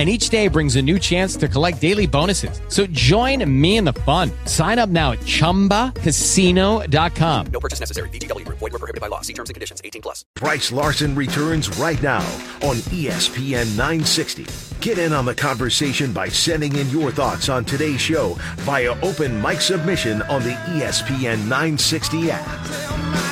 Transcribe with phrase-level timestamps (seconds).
[0.00, 2.62] and each day brings a new chance to collect daily bonuses.
[2.68, 4.30] So join me in the fun.
[4.46, 7.46] Sign up now at ChumbaCasino.com.
[7.52, 8.08] No purchase necessary.
[8.08, 8.48] VGW.
[8.48, 9.20] Void were prohibited by law.
[9.20, 9.82] See terms and conditions.
[9.84, 10.24] 18 plus.
[10.36, 12.24] Brice Larson returns right now
[12.62, 14.46] on ESPN 960.
[14.80, 19.42] Get in on the conversation by sending in your thoughts on today's show via open
[19.42, 23.29] mic submission on the ESPN 960 app.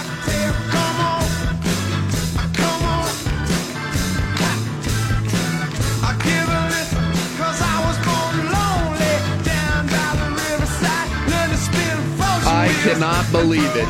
[12.89, 13.87] Cannot believe it.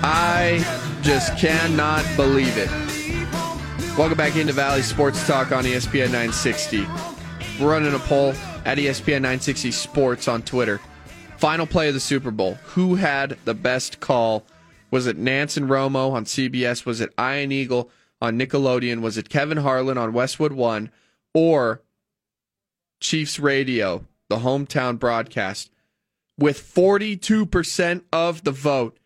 [0.00, 0.64] I
[1.02, 2.70] just cannot believe it.
[3.98, 6.86] Welcome back into Valley Sports Talk on ESPN 960.
[7.58, 8.30] We're running a poll
[8.64, 10.80] at ESPN 960 Sports on Twitter.
[11.38, 12.54] Final play of the Super Bowl.
[12.66, 14.46] Who had the best call?
[14.92, 16.86] Was it Nantz and Romo on CBS?
[16.86, 17.90] Was it Iron Eagle
[18.22, 19.00] on Nickelodeon?
[19.00, 20.92] Was it Kevin Harlan on Westwood One?
[21.34, 21.82] Or
[23.00, 25.72] Chiefs Radio, the hometown broadcast?
[26.38, 28.98] With 42% of the vote.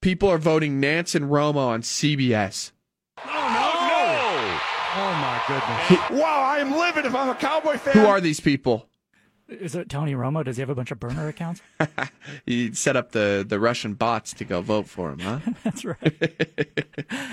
[0.00, 2.72] People are voting Nantz and Romo on CBS.
[3.18, 4.60] Oh, oh no!
[4.96, 6.20] Oh my goodness!
[6.22, 7.92] wow, I am livid if I'm a Cowboy fan.
[7.92, 8.86] Who are these people?
[9.50, 10.44] Is it Tony Romo?
[10.44, 11.60] Does he have a bunch of burner accounts?
[12.46, 15.40] he set up the, the Russian bots to go vote for him, huh?
[15.64, 16.56] That's right.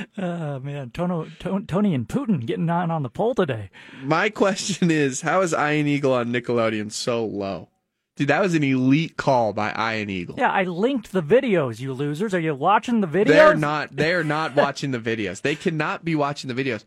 [0.18, 3.70] oh man, Tono, To- Tony and Putin getting on on the poll today.
[4.02, 7.70] My question is how is Iron Eagle on Nickelodeon so low?
[8.18, 10.36] Dude, that was an elite call by Iron Eagle.
[10.38, 11.80] Yeah, I linked the videos.
[11.80, 13.28] You losers, are you watching the videos?
[13.28, 13.96] They're not.
[13.96, 15.42] They're not watching the videos.
[15.42, 16.84] They cannot be watching the videos.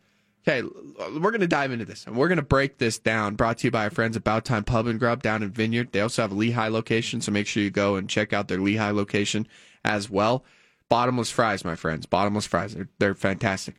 [0.46, 0.66] Okay,
[1.18, 3.36] we're going to dive into this and we're going to break this down.
[3.36, 5.92] Brought to you by our friends About Time Pub and Grub down in Vineyard.
[5.92, 8.58] They also have a Lehi location, so make sure you go and check out their
[8.58, 9.46] Lehi location
[9.84, 10.44] as well.
[10.88, 12.06] Bottomless fries, my friends.
[12.06, 12.74] Bottomless fries.
[12.74, 13.76] They're, they're fantastic.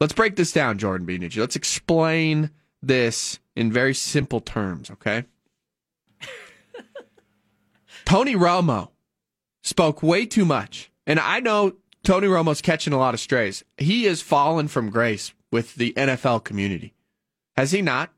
[0.00, 1.18] Let's break this down, Jordan B.
[1.18, 2.50] Let's explain
[2.82, 5.24] this in very simple terms, okay?
[8.04, 8.90] Tony Romo
[9.62, 10.90] spoke way too much.
[11.06, 13.64] And I know Tony Romo's catching a lot of strays.
[13.78, 16.94] He has fallen from grace with the NFL community.
[17.56, 18.10] Has he not?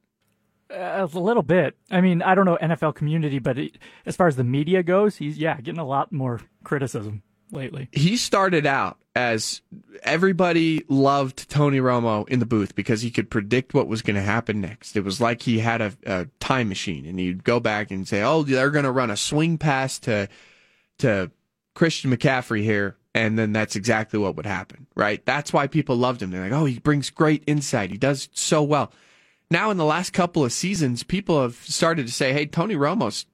[0.69, 1.77] Uh, a little bit.
[1.91, 5.17] I mean, I don't know NFL community, but it, as far as the media goes,
[5.17, 7.89] he's yeah getting a lot more criticism lately.
[7.93, 9.63] He started out as
[10.03, 14.23] everybody loved Tony Romo in the booth because he could predict what was going to
[14.23, 14.97] happen next.
[14.97, 18.23] It was like he had a, a time machine, and he'd go back and say,
[18.23, 20.29] "Oh, they're going to run a swing pass to
[20.99, 21.31] to
[21.75, 25.25] Christian McCaffrey here." And then that's exactly what would happen, right?
[25.25, 26.31] That's why people loved him.
[26.31, 27.91] They're like, oh, he brings great insight.
[27.91, 28.93] He does so well.
[29.51, 33.25] Now, in the last couple of seasons, people have started to say, hey, Tony Romo's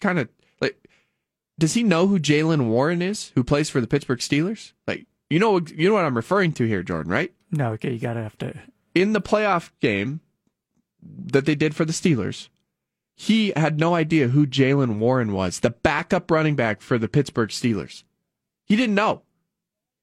[0.00, 0.28] kind of
[1.58, 4.72] does he know who Jaylen Warren is, who plays for the Pittsburgh Steelers?
[4.86, 7.32] Like, you know, you know what I'm referring to here, Jordan, right?
[7.50, 8.54] No, okay, you gotta have to.
[8.94, 10.20] In the playoff game
[11.02, 12.48] that they did for the Steelers,
[13.16, 17.50] he had no idea who Jaylen Warren was, the backup running back for the Pittsburgh
[17.50, 18.02] Steelers.
[18.64, 19.22] He didn't know.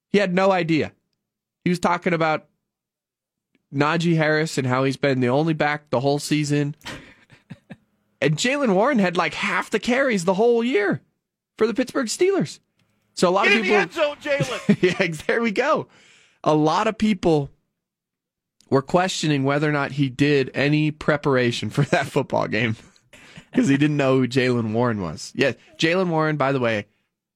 [0.10, 0.94] He had no idea.
[1.64, 2.48] He was talking about
[3.74, 6.76] Najee Harris and how he's been the only back the whole season.
[8.22, 11.02] and Jaylen Warren had like half the carries the whole year
[11.62, 12.58] for the Pittsburgh Steelers.
[13.14, 15.00] So a lot Get of in people the end zone, Jaylen.
[15.00, 15.88] yeah, there we go.
[16.44, 17.52] A lot of people
[18.72, 22.78] were questioning whether or not he did any preparation for that football game
[23.52, 25.32] because he didn't know who Jaylen Warren was.
[25.36, 26.88] Yeah, Jaylen Warren, by the way,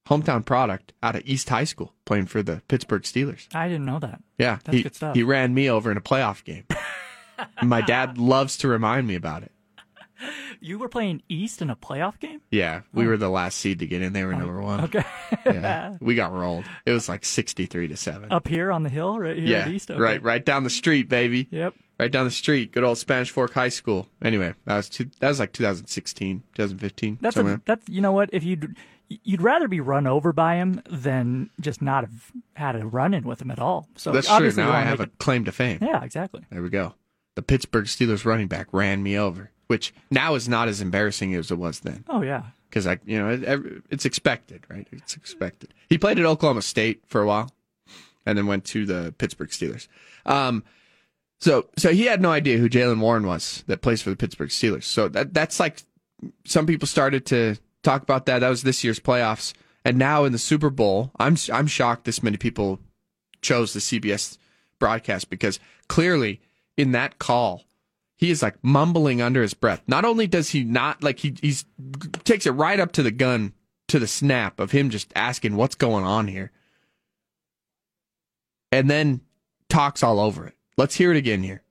[0.09, 3.45] hometown product out of East High School, playing for the Pittsburgh Steelers.
[3.53, 4.23] I didn't know that.
[4.39, 5.15] Yeah, That's he, good stuff.
[5.15, 6.63] he ran me over in a playoff game.
[7.61, 9.51] My dad loves to remind me about it.
[10.62, 12.41] You were playing East in a playoff game?
[12.50, 13.09] Yeah, we oh.
[13.09, 14.13] were the last seed to get in.
[14.13, 14.79] They were number one.
[14.79, 14.83] Oh.
[14.85, 15.03] Okay.
[15.45, 16.65] Yeah, we got rolled.
[16.85, 18.31] It was like sixty-three to seven.
[18.31, 19.91] Up here on the hill, right here yeah, East?
[19.91, 20.00] Okay.
[20.00, 21.47] right, right down the street, baby.
[21.51, 21.75] Yep.
[22.00, 22.71] Right down the street.
[22.71, 24.07] Good old Spanish Fork High School.
[24.21, 27.17] Anyway, that was two, that was like 2016, 2015.
[27.21, 27.56] That's somewhere.
[27.56, 28.57] a, that's you know what if you
[29.07, 33.23] you'd rather be run over by him than just not have had a run in
[33.23, 33.88] with him at all.
[33.95, 34.51] So That's true.
[34.53, 35.79] Now I have a it- claim to fame.
[35.81, 36.41] Yeah, exactly.
[36.50, 36.95] There we go.
[37.35, 41.51] The Pittsburgh Steelers running back ran me over, which now is not as embarrassing as
[41.51, 42.03] it was then.
[42.07, 42.44] Oh yeah.
[42.69, 44.88] Because I, you know, it, it's expected, right?
[44.91, 45.73] It's expected.
[45.89, 47.51] He played at Oklahoma State for a while,
[48.25, 49.88] and then went to the Pittsburgh Steelers.
[50.25, 50.63] Um,
[51.39, 54.50] so, so he had no idea who Jaylen Warren was that plays for the Pittsburgh
[54.50, 54.83] Steelers.
[54.83, 55.83] So that that's like
[56.44, 58.39] some people started to talk about that.
[58.39, 59.53] That was this year's playoffs,
[59.85, 62.79] and now in the Super Bowl, I'm I'm shocked this many people
[63.41, 64.38] chose the CBS
[64.79, 66.41] broadcast because clearly
[66.77, 67.63] in that call
[68.17, 69.81] he is like mumbling under his breath.
[69.88, 71.65] Not only does he not like he he's
[72.23, 73.53] takes it right up to the gun
[73.88, 76.51] to the snap of him just asking what's going on here.
[78.71, 79.21] And then
[79.69, 80.53] talks all over it.
[80.77, 81.63] Let's hear it again here.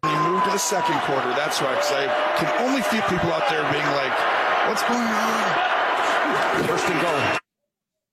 [0.00, 1.74] When you move to the second quarter, that's right.
[1.74, 7.00] Because I can only feel people out there being like, "What's going on?" First and
[7.00, 7.38] goal.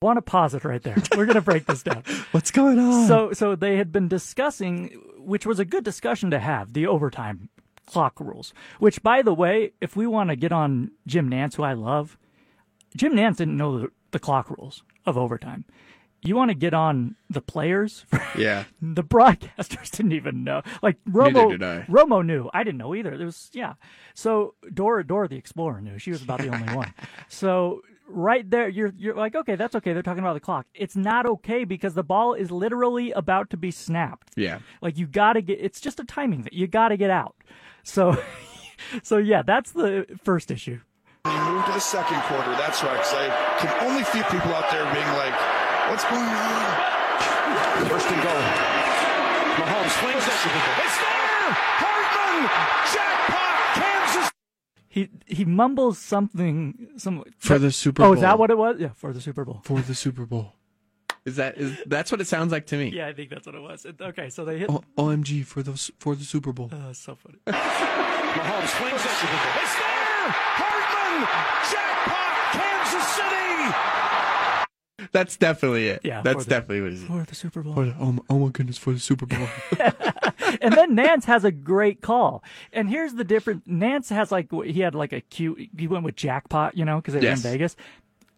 [0.04, 0.98] Want to pause it right there.
[1.16, 2.04] We're going to break this down.
[2.32, 3.08] What's going on?
[3.08, 7.48] So, so they had been discussing, which was a good discussion to have, the overtime
[7.86, 8.54] clock rules.
[8.80, 12.18] Which, by the way, if we want to get on Jim Nantz, who I love,
[12.98, 15.64] Jim Nantz didn't know the, the clock rules of overtime.
[16.22, 18.06] You want to get on the players?
[18.36, 18.64] Yeah.
[18.82, 20.64] the broadcasters didn't even know.
[20.82, 21.82] Like Romo, did I.
[21.84, 22.50] Romo knew.
[22.52, 23.14] I didn't know either.
[23.14, 23.76] It was yeah.
[24.16, 26.00] So Dora, Dora the Explorer knew.
[26.00, 26.92] She was about the only one.
[27.30, 29.94] So right there, you're you're like, okay, that's okay.
[29.94, 30.66] They're talking about the clock.
[30.74, 34.32] It's not okay because the ball is literally about to be snapped.
[34.36, 34.60] Yeah.
[34.82, 35.60] Like you got to get.
[35.60, 36.54] It's just a timing thing.
[36.54, 37.36] You got to get out.
[37.84, 38.18] So,
[39.04, 40.80] so yeah, that's the first issue.
[41.24, 42.98] When you move to the second quarter, that's right.
[42.98, 45.36] Because I can only feel people out there being like,
[45.90, 48.44] "What's going on?" First and goal.
[49.54, 50.34] Mahomes flings it.
[50.84, 51.54] It's there.
[51.80, 52.50] Hardman.
[52.92, 53.43] Jackpot.
[54.94, 55.12] Kansas.
[55.28, 56.88] He he mumbles something.
[56.98, 58.12] Some For the Super Bowl.
[58.12, 58.78] Oh, is that what it was?
[58.80, 59.62] Yeah, for the Super Bowl.
[59.64, 60.54] For the Super Bowl.
[61.26, 62.90] Is that is that's what it sounds like to me?
[62.90, 63.86] Yeah, I think that's what it was.
[63.86, 64.70] It- okay, so they hit.
[64.70, 66.70] O- OMG for the for the Super Bowl.
[66.72, 67.38] Uh, so funny.
[67.48, 69.08] Mahomes flings it.
[69.08, 70.30] It's there.
[70.60, 71.28] Hardman.
[71.72, 72.52] Jackpot.
[72.60, 75.08] Kansas City.
[75.14, 76.02] That's definitely it.
[76.04, 77.04] Yeah, That's for the- definitely what it is.
[77.06, 77.74] For the Super Bowl.
[77.74, 79.48] For the- oh, my, oh my goodness, for the Super Bowl.
[80.62, 82.44] and then Nantz has a great call.
[82.72, 83.66] And here's the difference.
[83.68, 85.70] Nantz has like he had like a cute.
[85.78, 87.76] He went with jackpot, you know, because they were in Vegas.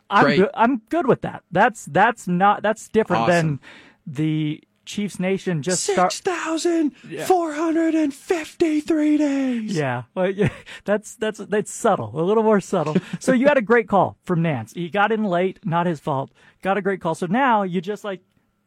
[0.09, 0.37] I'm Great.
[0.37, 0.49] good.
[0.53, 1.43] I'm good with that.
[1.51, 3.47] That's that's not that's different Awesome.
[3.47, 3.59] than
[4.05, 6.91] the Chiefs Nation just Six thousand
[7.25, 9.75] four hundred and fifty-three days.
[9.75, 10.49] Yeah, well, yeah,
[10.85, 12.95] that's that's that's subtle, a little more subtle.
[13.19, 14.75] So you had a great call from Nantz.
[14.75, 16.29] He got in late, not his fault.
[16.61, 17.15] Got a great call.
[17.15, 18.21] So now you just like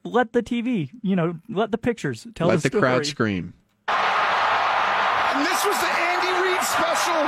[0.05, 2.55] let the TV, you know, let the pictures tell us.
[2.55, 2.81] Let the the story.
[2.83, 3.55] crowd scream.
[3.89, 7.21] And this was the Andy Reid special.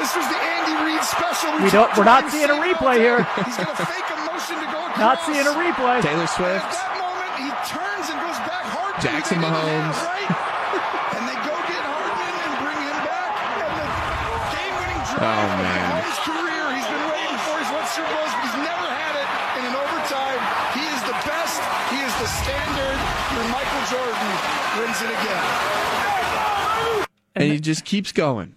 [0.00, 1.52] This was the Andy Reid special.
[1.62, 1.90] We don't.
[1.96, 3.22] We're not about seeing a replay here.
[3.44, 4.98] He's going to fake a motion to go across.
[5.06, 6.00] Not seeing a replay.
[6.02, 6.64] Taylor Swift.
[6.64, 6.72] At Swift.
[6.72, 8.96] that moment, he turns and goes back hard.
[9.04, 9.96] Jackson Mahomes.
[10.00, 10.30] right?
[11.20, 13.32] and they go get Hardman and bring him back.
[13.60, 13.88] And the
[14.56, 15.84] game-winning drive Oh, man.
[16.00, 16.64] Mahomes' career.
[16.80, 17.54] He's been waiting for.
[17.60, 19.28] He's won Super Bowls, but he's never had it
[19.60, 20.40] in an overtime.
[20.76, 21.60] He is the best.
[21.92, 22.96] He is the standard.
[23.36, 24.30] Your Michael Jordan
[24.78, 27.06] wins it again.
[27.34, 28.56] And he just keeps going.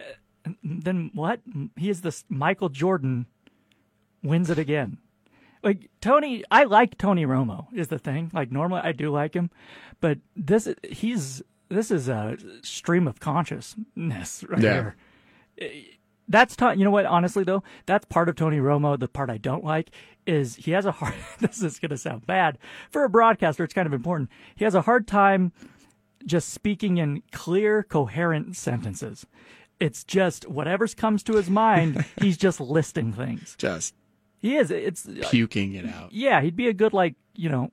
[0.00, 1.40] Uh, then what?
[1.76, 3.26] He is this Michael Jordan
[4.22, 4.98] wins it again.
[5.62, 8.30] Like Tony, I like Tony Romo is the thing.
[8.34, 9.50] Like normally I do like him,
[10.00, 14.92] but this he's this is a stream of consciousness right Yeah.
[15.58, 15.72] here.
[16.28, 17.06] That's to, you know what?
[17.06, 18.98] Honestly though, that's part of Tony Romo.
[18.98, 19.90] The part I don't like
[20.26, 21.14] is he has a hard.
[21.40, 22.58] This is going to sound bad
[22.90, 23.64] for a broadcaster.
[23.64, 24.28] It's kind of important.
[24.54, 25.52] He has a hard time
[26.26, 29.26] just speaking in clear, coherent sentences.
[29.80, 32.04] It's just whatever's comes to his mind.
[32.20, 33.54] he's just listing things.
[33.56, 33.94] Just
[34.38, 34.70] He is.
[34.70, 36.12] It's uh, puking it out.
[36.12, 36.40] yeah.
[36.40, 37.72] He'd be a good like you know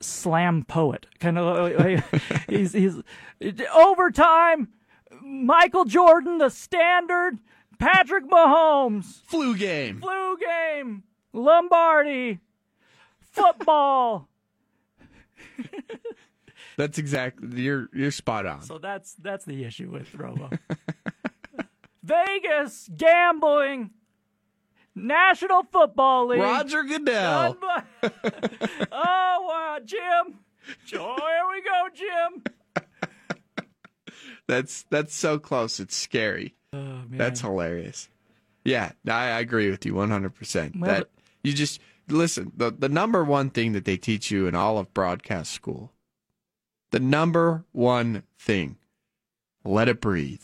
[0.00, 1.78] slam poet kind of.
[1.78, 2.04] Like,
[2.48, 3.02] he's he's
[3.74, 4.68] overtime.
[5.22, 7.38] Michael Jordan, the standard.
[7.78, 10.00] Patrick Mahomes, Flu game.
[10.00, 11.02] flu game.
[11.32, 12.40] Lombardi,
[13.20, 14.28] football.
[16.76, 18.62] That's exactly you're you're spot on.
[18.62, 20.56] So that's that's the issue with Romo.
[22.04, 23.90] Vegas gambling,
[24.94, 26.40] National Football League.
[26.40, 27.56] Roger Goodell.
[28.92, 30.38] Oh wow, Jim!
[30.94, 32.42] Oh, here we go, Jim.
[34.46, 35.80] That's that's so close.
[35.80, 36.54] It's scary.
[36.72, 38.08] Oh man, That's hilarious.
[38.64, 40.78] Yeah, I, I agree with you 100%.
[40.78, 41.08] Well, that
[41.42, 44.92] you just listen, the the number one thing that they teach you in all of
[44.92, 45.92] broadcast school.
[46.90, 48.76] The number one thing.
[49.64, 50.42] Let it breathe.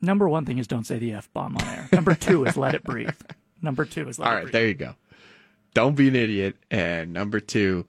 [0.00, 1.88] Number one thing is don't say the f bomb on air.
[1.92, 3.10] Number two is let it breathe.
[3.62, 4.52] Number two is let All right, breathe.
[4.52, 4.94] there you go.
[5.74, 6.56] Don't be an idiot.
[6.70, 7.86] And number two,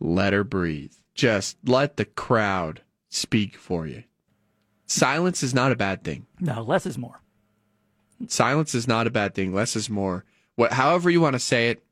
[0.00, 0.92] let her breathe.
[1.14, 4.04] Just let the crowd speak for you.
[4.90, 6.26] Silence is not a bad thing.
[6.40, 7.20] No, less is more.
[8.26, 9.54] Silence is not a bad thing.
[9.54, 10.24] Less is more.
[10.56, 11.84] What, however you want to say it,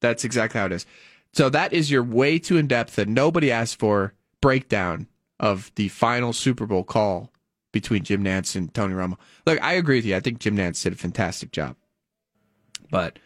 [0.00, 0.86] that's exactly how it is.
[1.34, 5.06] So that is your way too in depth that nobody asked for breakdown
[5.38, 7.30] of the final Super Bowl call
[7.72, 9.18] between Jim Nantz and Tony Romo.
[9.46, 10.16] Look, I agree with you.
[10.16, 11.76] I think Jim Nantz did a fantastic job.
[12.90, 13.18] But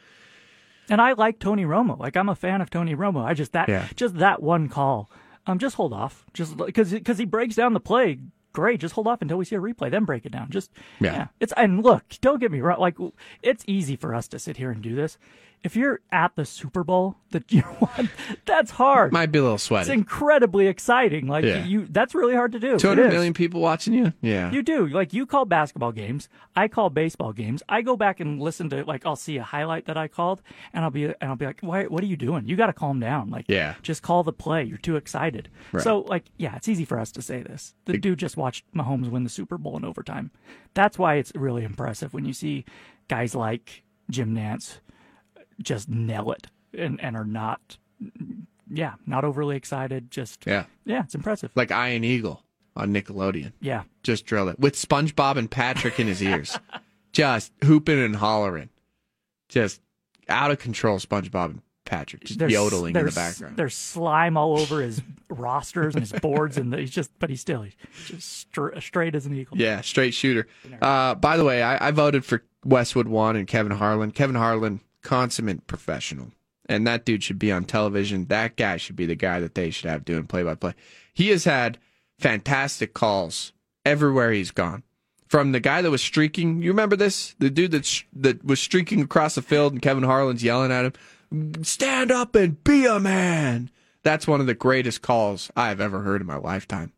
[0.90, 1.96] And I like Tony Romo.
[1.98, 3.24] Like I'm a fan of Tony Romo.
[3.24, 3.86] I just that Yeah.
[3.94, 5.08] just that one call.
[5.46, 6.26] Um, just hold off.
[6.34, 8.18] Just because because he breaks down the play.
[8.54, 8.80] Great.
[8.80, 10.48] Just hold off until we see a replay, then break it down.
[10.48, 10.70] Just
[11.00, 11.26] Yeah.
[11.40, 12.80] It's and look, don't get me wrong.
[12.80, 12.96] Like
[13.42, 15.18] it's easy for us to sit here and do this.
[15.64, 18.10] If you're at the Super Bowl that you won,
[18.44, 19.12] that's hard.
[19.12, 19.80] might be a little sweaty.
[19.80, 21.26] it's incredibly exciting.
[21.26, 21.64] Like Yeah.
[21.64, 22.78] you, that's really hard to do.
[22.78, 24.12] Two hundred million people watching you?
[24.20, 24.50] Yeah.
[24.52, 24.86] You do.
[24.86, 26.28] Like you call basketball games.
[26.54, 27.62] I call baseball games.
[27.66, 30.42] I go back and listen to like I'll see a highlight that I called
[30.74, 32.46] and I'll be and I'll be like, "Why what are you doing?
[32.46, 33.74] You got to calm down." Like Yeah.
[33.82, 34.64] just call the play.
[34.64, 35.48] You're too excited.
[35.72, 35.82] Right.
[35.82, 37.74] So like yeah, it's easy for us to say this.
[37.86, 40.30] The dude just watched Mahomes win the Super Bowl in overtime.
[40.74, 42.66] That's why it's really impressive when you see
[43.08, 44.80] guys like Jim Nantz
[45.62, 46.46] just nail it
[46.76, 47.78] and and are not
[48.70, 50.64] yeah, not overly excited, just Yeah.
[50.84, 51.50] yeah, it's impressive.
[51.54, 52.42] Like Iron Eagle
[52.76, 53.52] on Nickelodeon.
[53.60, 53.82] Yeah.
[54.02, 54.58] Just drill it.
[54.58, 56.58] With SpongeBob and Patrick in his ears.
[57.12, 58.70] Just hooping and hollering.
[59.48, 59.80] Just
[60.28, 62.24] out of control SpongeBob and Patrick.
[62.24, 63.56] Just yodeling in the background.
[63.56, 67.62] There's slime all over his rosters and his boards, and he's just, but he's still
[67.62, 69.56] he's just stra- straight as an eagle.
[69.56, 70.48] Yeah, straight shooter.
[70.82, 74.10] Uh, by the way, I, I voted for Westwood One and Kevin Harlan.
[74.10, 76.32] Kevin Harlan, consummate professional.
[76.66, 78.24] And that dude should be on television.
[78.26, 80.74] That guy should be the guy that they should have doing play by play.
[81.12, 81.78] He has had
[82.18, 83.52] fantastic calls
[83.84, 84.82] everywhere he's gone.
[85.28, 87.34] From the guy that was streaking, you remember this?
[87.38, 90.84] The dude that sh- that was streaking across the field and Kevin Harlan's yelling at
[90.84, 93.70] him, "Stand up and be a man."
[94.02, 96.92] That's one of the greatest calls I've ever heard in my lifetime.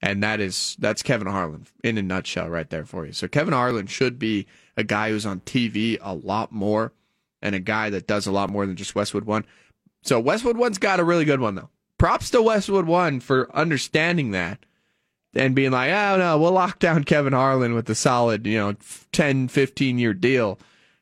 [0.00, 3.12] And that is that's Kevin Harlan in a nutshell right there for you.
[3.12, 4.46] So Kevin Harlan should be
[4.76, 6.92] a guy who's on TV a lot more
[7.42, 9.44] and a guy that does a lot more than just Westwood One.
[10.02, 11.70] So Westwood One's got a really good one though.
[11.98, 14.64] Props to Westwood One for understanding that
[15.34, 18.74] and being like, oh no, we'll lock down Kevin Harlan with a solid, you know,
[19.12, 20.58] 10, 15 year deal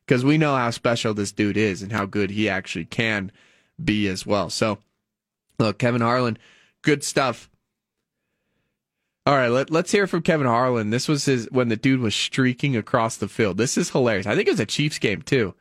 [0.07, 3.30] because we know how special this dude is and how good he actually can
[3.83, 4.50] be as well.
[4.50, 4.78] So
[5.59, 6.38] look, Kevin Harlan,
[6.83, 7.50] good stuff.
[9.26, 10.88] All right, let, let's hear from Kevin Harlan.
[10.88, 13.59] This was his when the dude was streaking across the field.
[13.59, 14.26] This is hilarious.
[14.26, 15.54] I think it was a Chiefs game too.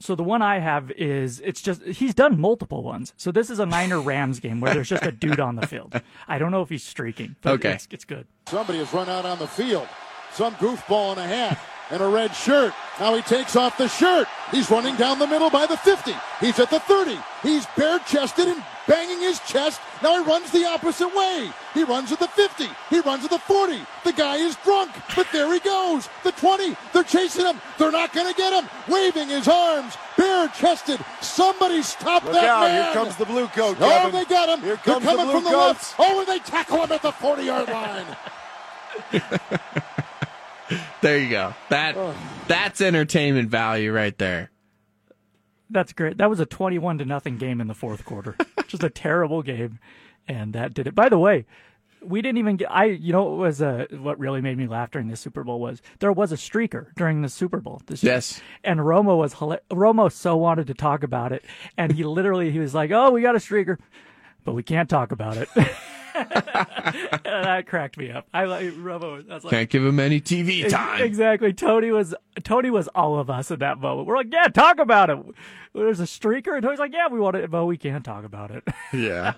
[0.00, 3.12] So the one I have is it's just he's done multiple ones.
[3.18, 6.00] So this is a Niner Rams game where there's just a dude on the field.
[6.26, 7.72] I don't know if he's streaking, but Okay.
[7.72, 8.26] it's, it's good.
[8.46, 9.86] Somebody has run out on the field.
[10.32, 11.58] Some goofball in a hat
[11.90, 12.72] and a red shirt.
[12.98, 14.26] Now he takes off the shirt.
[14.52, 16.14] He's running down the middle by the 50.
[16.40, 17.18] He's at the 30.
[17.42, 19.80] He's bare chested and banging his chest.
[20.02, 21.48] Now he runs the opposite way.
[21.74, 22.66] He runs at the 50.
[22.90, 23.78] He runs at the 40.
[24.04, 26.08] The guy is drunk, but there he goes.
[26.24, 26.76] The 20.
[26.92, 27.60] They're chasing him.
[27.78, 28.68] They're not going to get him.
[28.88, 30.98] Waving his arms, bare chested.
[31.20, 32.84] Somebody stop Look that out, man.
[32.84, 34.12] here comes the blue coat, Oh, Kevin.
[34.12, 34.60] they got him.
[34.64, 35.94] Here They're comes the coming blue from the coats.
[35.98, 36.00] left.
[36.00, 38.06] Oh, and they tackle him at the 40 yard line.
[41.00, 41.54] There you go.
[41.70, 41.96] That
[42.46, 44.50] that's entertainment value right there.
[45.70, 46.18] That's great.
[46.18, 48.36] That was a 21 to nothing game in the fourth quarter.
[48.66, 49.78] Just a terrible game,
[50.28, 50.94] and that did it.
[50.94, 51.46] By the way,
[52.02, 52.70] we didn't even get.
[52.70, 55.60] I you know what was uh, what really made me laugh during the Super Bowl
[55.60, 57.82] was there was a streaker during the Super Bowl.
[57.86, 58.14] This year.
[58.14, 58.40] Yes.
[58.64, 61.44] and Romo was Romo so wanted to talk about it,
[61.76, 63.78] and he literally he was like, "Oh, we got a streaker,
[64.44, 65.48] but we can't talk about it."
[66.14, 68.26] that cracked me up.
[68.32, 69.28] I like Romo.
[69.30, 71.02] I was like, Can't give him any TV time.
[71.02, 71.52] Exactly.
[71.52, 74.06] Tony was Tony was all of us at that moment.
[74.06, 75.18] We're like, yeah, talk about it.
[75.74, 78.50] There's a streaker, and Tony's like, yeah, we want it, but we can't talk about
[78.50, 78.64] it.
[78.92, 79.34] Yeah.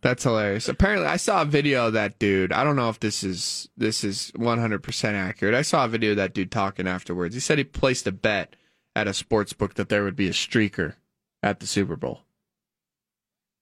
[0.00, 0.68] That's hilarious.
[0.68, 2.52] Apparently, I saw a video of that dude.
[2.52, 5.54] I don't know if this is this is 100% accurate.
[5.54, 7.34] I saw a video of that dude talking afterwards.
[7.34, 8.54] He said he placed a bet
[8.94, 10.94] at a sports book that there would be a streaker
[11.42, 12.20] at the Super Bowl.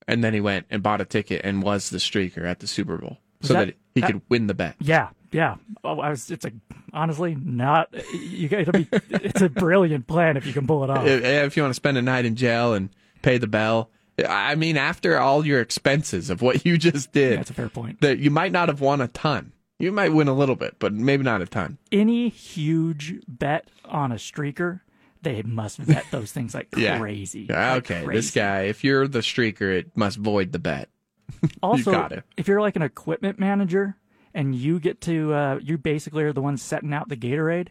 [0.07, 2.99] And then he went and bought a ticket and was the streaker at the Super
[2.99, 4.77] Bowl Was so that- that, he that- could win the bet.
[4.81, 5.57] yeah, yeah.
[5.83, 6.31] Oh, I was.
[6.31, 6.53] It's a
[6.93, 7.89] honestly not.
[8.13, 8.89] You got to be.
[9.11, 11.05] It's a brilliant plan if you can pull it off.
[11.07, 12.91] If, if you want to spend a night in jail and
[13.23, 13.91] pay the bell.
[14.29, 18.01] I mean, after all your expenses of what you just did, That's a fair point.
[18.01, 19.53] that you might not have won a ton.
[19.81, 21.79] You might win a little bit, but maybe not a ton.
[21.91, 24.81] Any huge bet on a streaker,
[25.25, 26.99] they must vet those things like Yeah.
[26.99, 27.47] crazy.
[27.51, 28.19] Yeah, like okay, crazy.
[28.19, 30.89] this guy, if you're the streaker, it must void the bet.
[31.63, 32.23] Also, got it.
[32.37, 33.97] if you're like an equipment manager
[34.35, 37.69] and you get to uh, you basically are the ones setting out the Gatorade.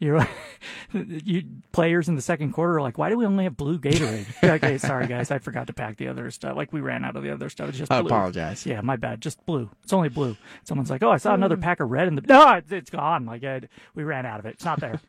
[0.00, 0.26] You're
[0.92, 4.26] you players in the second quarter are like, why do we only have blue Gatorade?
[4.42, 6.56] okay, sorry guys, I forgot to pack the other stuff.
[6.56, 7.68] Like we ran out of the other stuff.
[7.70, 8.08] It's just I blue.
[8.08, 8.66] apologize.
[8.66, 9.20] Yeah, my bad.
[9.20, 9.70] Just blue.
[9.82, 10.36] It's only blue.
[10.64, 12.22] Someone's like, oh, I saw another pack of red in the.
[12.22, 13.24] No, it's, it's gone.
[13.26, 13.62] Like I,
[13.94, 14.54] we ran out of it.
[14.54, 15.00] It's not there.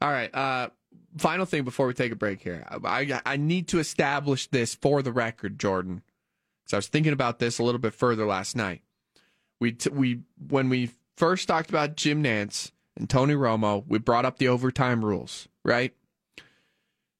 [0.00, 0.34] All right.
[0.34, 0.70] Uh,
[1.16, 2.64] final thing before we take a break here.
[2.84, 6.02] I, I need to establish this for the record, Jordan.
[6.66, 8.82] So I was thinking about this a little bit further last night.
[9.60, 14.24] We t- we when we first talked about Jim Nantz and Tony Romo, we brought
[14.24, 15.94] up the overtime rules, right?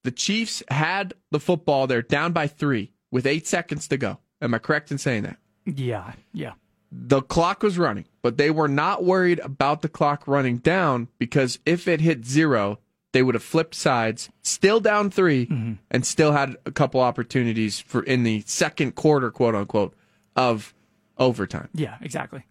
[0.03, 1.87] The Chiefs had the football.
[1.87, 4.19] They're down by three with eight seconds to go.
[4.41, 5.39] Am I correct in saying that?
[5.65, 6.53] yeah, yeah.
[6.97, 11.59] The clock was running, but they were not worried about the clock running down because
[11.67, 12.79] if it hit zero,
[13.13, 15.73] they would have flipped sides, still down 3 mm-hmm.
[15.91, 19.95] and still had a couple opportunities for in the second quarter, quote unquote,
[20.37, 20.73] of
[21.19, 21.69] overtime.
[21.75, 22.45] Yeah, exactly.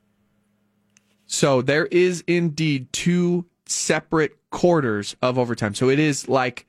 [1.25, 5.73] So there is indeed two separate quarters of overtime.
[5.73, 6.65] So it is like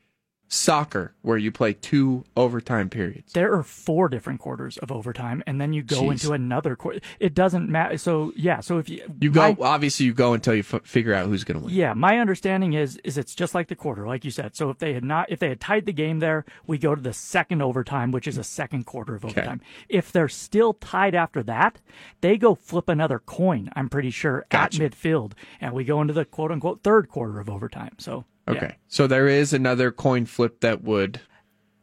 [0.55, 3.33] soccer where you play two overtime periods.
[3.33, 6.11] There are four different quarters of overtime, and then you go Jeez.
[6.13, 7.01] into another quarter.
[7.19, 7.99] It doesn't matter.
[7.99, 11.13] So yeah, so if you You go my- obviously you go until you f- figure
[11.15, 11.75] out who's going to win.
[11.75, 14.55] Yeah, my understanding is is it's just like the quarter, like you said.
[14.57, 17.01] So if they had not, if they had tied the game there, we go to
[17.03, 19.61] the second overtime, which is a second quarter of overtime.
[19.89, 21.81] If they're still tied after that,
[22.21, 23.71] they go flip another coin.
[23.75, 24.85] I'm pretty sure Gotcha.
[24.85, 27.95] at midfield, and we go into the quote unquote third quarter of overtime.
[27.99, 28.77] So yeah, Okay.
[28.89, 31.21] So there is another coin flip that would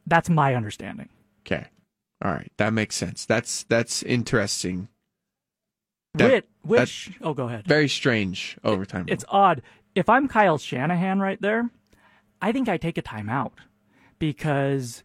[0.07, 1.09] that's my understanding.
[1.45, 1.67] Okay.
[2.23, 2.51] All right.
[2.57, 3.25] That makes sense.
[3.25, 4.87] That's that's interesting.
[6.15, 7.65] That- Which, which oh, go ahead.
[7.65, 9.05] Very strange overtime.
[9.07, 9.61] It's odd.
[9.95, 11.69] If I'm Kyle Shanahan right there,
[12.41, 13.51] I think I take a timeout
[14.19, 15.03] because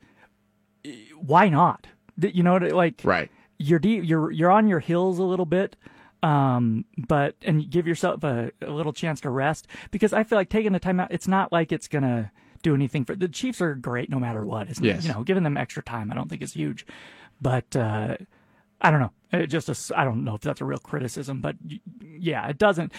[0.84, 1.86] eh, why not?
[2.20, 3.30] You know, what like right.
[3.58, 5.76] you're deep, you're you're on your heels a little bit,
[6.22, 10.48] um, but and give yourself a, a little chance to rest because I feel like
[10.48, 11.08] taking a timeout.
[11.10, 12.32] It's not like it's gonna
[12.62, 14.68] do anything for the Chiefs are great no matter what.
[14.68, 15.04] It's, Yes.
[15.04, 16.86] you know, giving them extra time I don't think is huge,
[17.40, 18.16] but uh,
[18.80, 19.12] I don't know.
[19.32, 21.56] It just a, I don't know if that's a real criticism, but
[22.00, 22.92] yeah, it doesn't.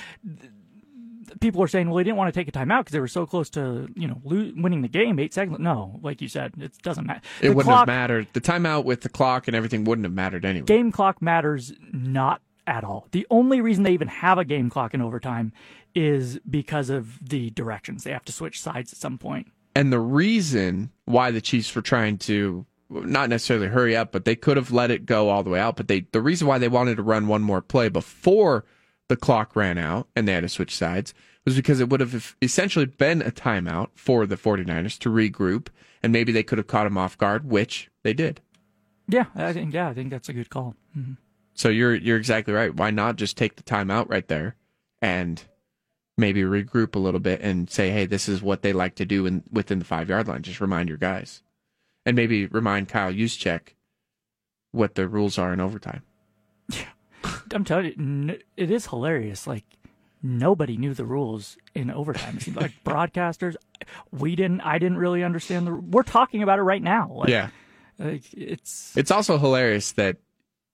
[1.42, 3.26] People are saying, well, they didn't want to take a timeout because they were so
[3.26, 5.60] close to, you know, lo- winning the game eight seconds.
[5.60, 7.20] No, like you said, it doesn't matter.
[7.42, 8.28] It The wouldn't clock- have mattered.
[8.32, 10.66] The timeout with the clock and everything wouldn't have mattered anyway.
[10.66, 13.08] game clock matters not at all.
[13.12, 15.54] The only reason they even have a game clock in overtime
[15.96, 18.04] is because of the directions.
[18.04, 19.52] They have to switch sides at some point.
[19.76, 24.36] And the reason why the Chiefs were trying to not necessarily hurry up, but they
[24.36, 25.76] could have let it go all the way out.
[25.76, 28.66] But they the reason why they wanted to run one more play before
[29.08, 31.14] the clock ran out and they had to switch sides
[31.46, 35.68] was because it would have essentially been a timeout for the 49ers to regroup
[36.04, 38.42] and maybe they could have caught them off guard, which they did.
[39.08, 40.76] Yeah, I think yeah, I think that's a good call.
[40.94, 41.14] hmm
[41.58, 42.74] So you're you're exactly right.
[42.74, 44.56] Why not just take the time out right there
[45.02, 45.44] and
[46.16, 49.26] maybe regroup a little bit and say, hey, this is what they like to do
[49.26, 50.44] in, within the five yard line.
[50.44, 51.42] Just remind your guys,
[52.06, 53.70] and maybe remind Kyle Juszczyk
[54.72, 56.04] what the rules are in overtime.
[56.70, 56.86] Yeah.
[57.52, 59.48] I'm telling you, it is hilarious.
[59.48, 59.66] Like
[60.22, 62.38] nobody knew the rules in overtime.
[62.38, 63.56] It seemed like broadcasters,
[64.12, 64.62] we didn't.
[64.62, 65.74] I didn't really understand the.
[65.74, 67.12] We're talking about it right now.
[67.14, 67.50] Like, yeah,
[67.98, 70.18] like, it's it's also hilarious that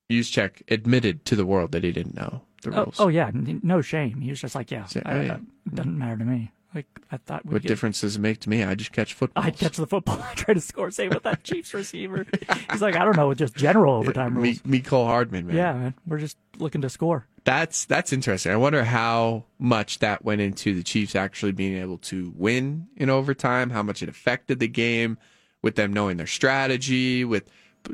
[0.09, 2.99] Juszczyk admitted to the world that he didn't know the oh, rules.
[2.99, 4.21] oh yeah, n- no shame.
[4.21, 5.11] He was just like, yeah, I.
[5.11, 5.39] I-
[5.73, 6.51] doesn't matter to me.
[6.75, 7.45] Like I thought.
[7.45, 8.63] what get- difference does it make to me?
[8.63, 9.43] I just catch football.
[9.43, 10.19] I'd catch the football.
[10.31, 10.89] I try to score.
[10.91, 12.25] Same with that Chiefs receiver.
[12.71, 14.59] He's like, I don't know, just general overtime me, rules.
[14.61, 15.55] Mecole Hardman, man.
[15.55, 17.27] Yeah, man, we're just looking to score.
[17.43, 18.51] That's that's interesting.
[18.51, 23.09] I wonder how much that went into the Chiefs actually being able to win in
[23.09, 23.69] overtime.
[23.69, 25.17] How much it affected the game
[25.61, 27.23] with them knowing their strategy.
[27.23, 27.49] With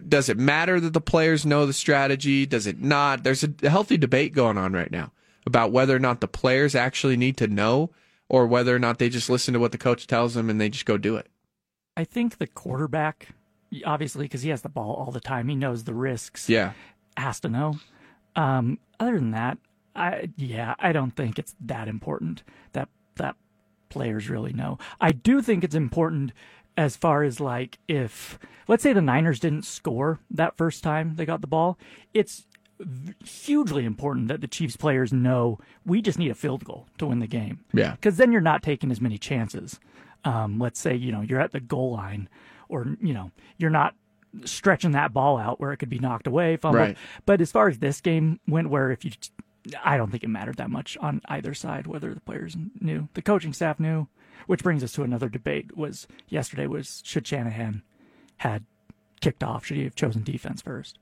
[0.07, 2.45] does it matter that the players know the strategy?
[2.45, 3.23] Does it not?
[3.23, 5.11] There's a healthy debate going on right now
[5.45, 7.89] about whether or not the players actually need to know,
[8.27, 10.69] or whether or not they just listen to what the coach tells them and they
[10.69, 11.27] just go do it.
[11.97, 13.29] I think the quarterback,
[13.85, 16.47] obviously, because he has the ball all the time, he knows the risks.
[16.47, 16.73] Yeah.
[17.17, 17.79] has to know.
[18.35, 19.57] Um, other than that,
[19.95, 23.35] I yeah, I don't think it's that important that that
[23.89, 24.77] players really know.
[25.01, 26.31] I do think it's important
[26.77, 31.25] as far as like if let's say the Niners didn't score that first time they
[31.25, 31.77] got the ball,
[32.13, 32.45] it's
[33.25, 37.19] hugely important that the Chiefs players know we just need a field goal to win
[37.19, 37.59] the game.
[37.73, 37.91] Yeah.
[37.91, 39.79] Because then you're not taking as many chances.
[40.23, 42.29] Um, let's say, you know, you're at the goal line
[42.67, 43.95] or, you know, you're not
[44.45, 46.81] stretching that ball out where it could be knocked away, fumbled.
[46.81, 46.97] Right.
[47.25, 49.11] But as far as this game went, where if you,
[49.83, 53.21] I don't think it mattered that much on either side whether the players knew, the
[53.21, 54.07] coaching staff knew.
[54.47, 55.75] Which brings us to another debate.
[55.77, 57.83] Was yesterday was should Shanahan
[58.37, 58.65] had
[59.21, 59.65] kicked off?
[59.65, 60.97] Should he have chosen defense first?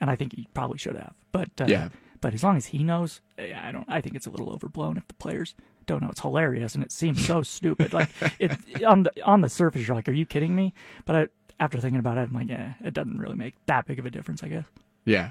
[0.00, 1.14] And I think he probably should have.
[1.32, 1.88] But uh, Yeah.
[2.20, 3.84] But as long as he knows, I don't.
[3.88, 5.54] I think it's a little overblown if the players
[5.86, 6.08] don't know.
[6.10, 7.92] It's hilarious and it seems so stupid.
[7.92, 8.08] Like
[8.38, 8.52] it
[8.84, 10.72] on the on the surface, you're like, "Are you kidding me?"
[11.04, 11.28] But I,
[11.60, 14.10] after thinking about it, I'm like, "Yeah, it doesn't really make that big of a
[14.10, 14.64] difference, I guess."
[15.04, 15.30] Yeah.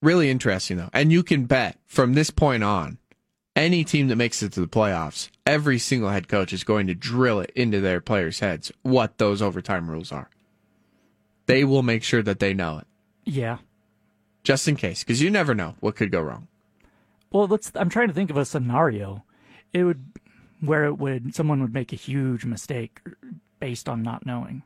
[0.00, 2.98] Really interesting though, and you can bet from this point on,
[3.54, 6.94] any team that makes it to the playoffs, every single head coach is going to
[6.94, 10.30] drill it into their players' heads what those overtime rules are.
[11.46, 12.86] They will make sure that they know it.
[13.24, 13.58] Yeah.
[14.42, 16.48] Just in case, because you never know what could go wrong.
[17.30, 17.70] Well, let's.
[17.74, 19.24] I'm trying to think of a scenario.
[19.72, 20.04] It would
[20.60, 23.00] where it would someone would make a huge mistake
[23.60, 24.62] based on not knowing.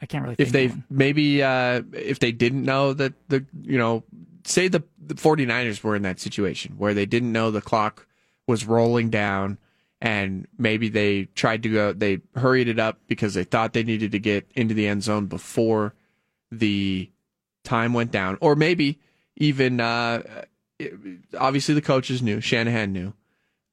[0.00, 0.36] I can't really.
[0.38, 4.04] if they maybe uh, if they didn't know that the you know
[4.44, 8.06] say the, the 49ers were in that situation where they didn't know the clock
[8.46, 9.58] was rolling down
[10.00, 14.12] and maybe they tried to go they hurried it up because they thought they needed
[14.12, 15.94] to get into the end zone before
[16.50, 17.08] the
[17.64, 18.36] time went down.
[18.40, 18.98] Or maybe
[19.36, 20.22] even uh,
[21.38, 23.14] obviously the coaches knew shanahan knew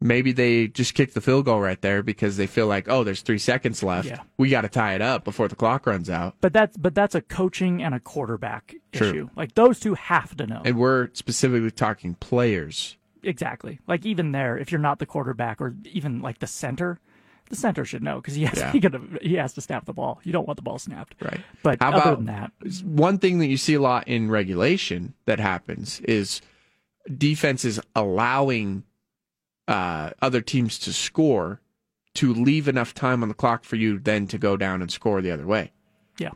[0.01, 3.21] maybe they just kick the field goal right there because they feel like oh there's
[3.21, 4.19] three seconds left Yeah.
[4.37, 7.15] we got to tie it up before the clock runs out But that's but that's
[7.15, 9.07] a coaching and a quarterback True.
[9.09, 9.29] issue.
[9.35, 10.61] Like those two have to know.
[10.63, 13.79] and we're specifically talking players Exactly.
[13.85, 17.01] Like even there, if you're not the quarterback or even like the center,
[17.49, 18.71] the center should know because he has Yeah.
[18.71, 20.21] he, gotta, he has to snap the ball.
[20.23, 21.15] You don't want the ball snapped.
[21.21, 21.41] Right.
[21.61, 22.53] But How other than that,
[22.85, 26.41] one thing that you see a lot in regulation that happens is
[27.17, 28.83] defenses allowing
[29.69, 31.61] uh, other teams to score
[32.15, 35.21] to leave enough time on the clock for you then to go down and score
[35.21, 35.71] the other way.
[36.17, 36.31] yeah,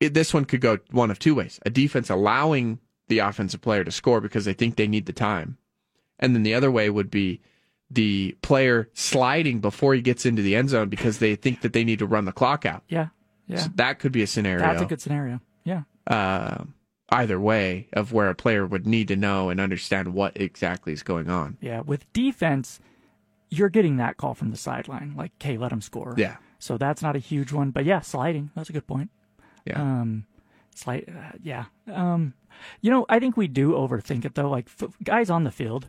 [0.00, 3.84] It, this one could go one of two ways: a defense allowing the offensive player
[3.84, 5.56] to score because they think they need the time,
[6.18, 7.40] and then the other way would be
[7.90, 11.84] the player sliding before he gets into the end zone because they think that they
[11.84, 12.82] need to run the clock out.
[12.88, 13.08] yeah,
[13.46, 13.58] yeah.
[13.58, 14.60] So that could be a scenario.
[14.64, 15.40] That's a good scenario.
[15.64, 15.82] Yeah.
[16.06, 16.64] uh,
[17.12, 21.02] either way of where a player would need to know and understand what exactly is
[21.02, 21.58] going on.
[21.60, 22.80] Yeah, with defense,
[23.50, 26.36] you're getting that call from the sideline, like, "Okay, let him score." Yeah.
[26.58, 28.50] So that's not a huge one, but yeah, sliding.
[28.54, 29.10] That's a good point.
[29.64, 29.80] Yeah.
[29.80, 30.26] Um,
[30.74, 31.08] slight.
[31.08, 31.64] Uh, yeah.
[31.92, 32.34] Um,
[32.80, 34.48] you know, I think we do overthink it though.
[34.48, 35.88] Like f- guys on the field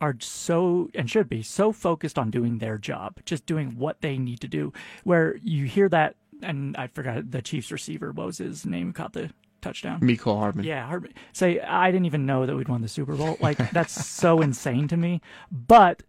[0.00, 4.18] are so and should be so focused on doing their job, just doing what they
[4.18, 4.72] need to do.
[5.04, 8.12] Where you hear that, and I forgot the Chiefs receiver.
[8.12, 8.88] What was his name?
[8.88, 10.00] Who caught the touchdown?
[10.00, 10.64] Mecole Hardman.
[10.64, 11.14] Yeah, Hardman.
[11.32, 13.36] Say, I didn't even know that we'd won the Super Bowl.
[13.40, 15.20] Like, that's so insane to me.
[15.50, 16.02] But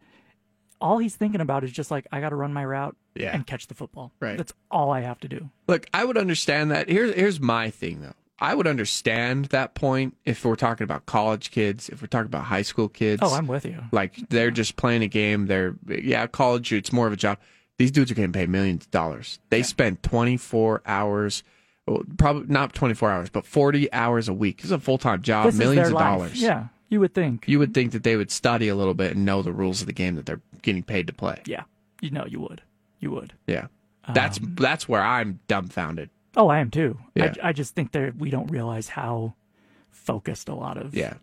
[0.81, 3.33] all he's thinking about is just like, I got to run my route Yeah.
[3.35, 4.11] and catch the football.
[4.19, 4.37] Right.
[4.37, 5.49] That's all I have to do.
[5.67, 6.89] Look, I would understand that.
[6.89, 8.13] Here's here's my thing though.
[8.41, 12.45] I would understand that point if we're talking about college kids, if we're talking about
[12.45, 13.19] high school kids.
[13.21, 13.83] Oh, I'm with you.
[13.91, 15.47] Like they're just playing a game.
[15.47, 16.71] They're yeah, college.
[16.71, 17.37] It's more of a job.
[17.77, 19.39] These dudes are getting paid millions of dollars.
[19.49, 21.43] They spend 24 hours,
[22.17, 24.57] probably not 24 hours, but 40 hours a week.
[24.57, 25.45] This is a full time job.
[25.45, 26.03] This is millions of life.
[26.03, 26.41] dollars.
[26.41, 27.47] Yeah, you would think.
[27.47, 29.87] You would think that they would study a little bit and know the rules of
[29.87, 31.41] the game that they're getting paid to play.
[31.45, 31.63] Yeah,
[32.01, 32.61] you know, you would.
[32.99, 33.33] You would.
[33.47, 33.67] Yeah.
[34.05, 36.09] Um, that's that's where I'm dumbfounded.
[36.35, 36.97] Oh, I am too.
[37.15, 37.33] Yeah.
[37.43, 39.33] I, I just think that we don't realize how
[39.89, 40.95] focused a lot of.
[40.95, 41.15] Yeah.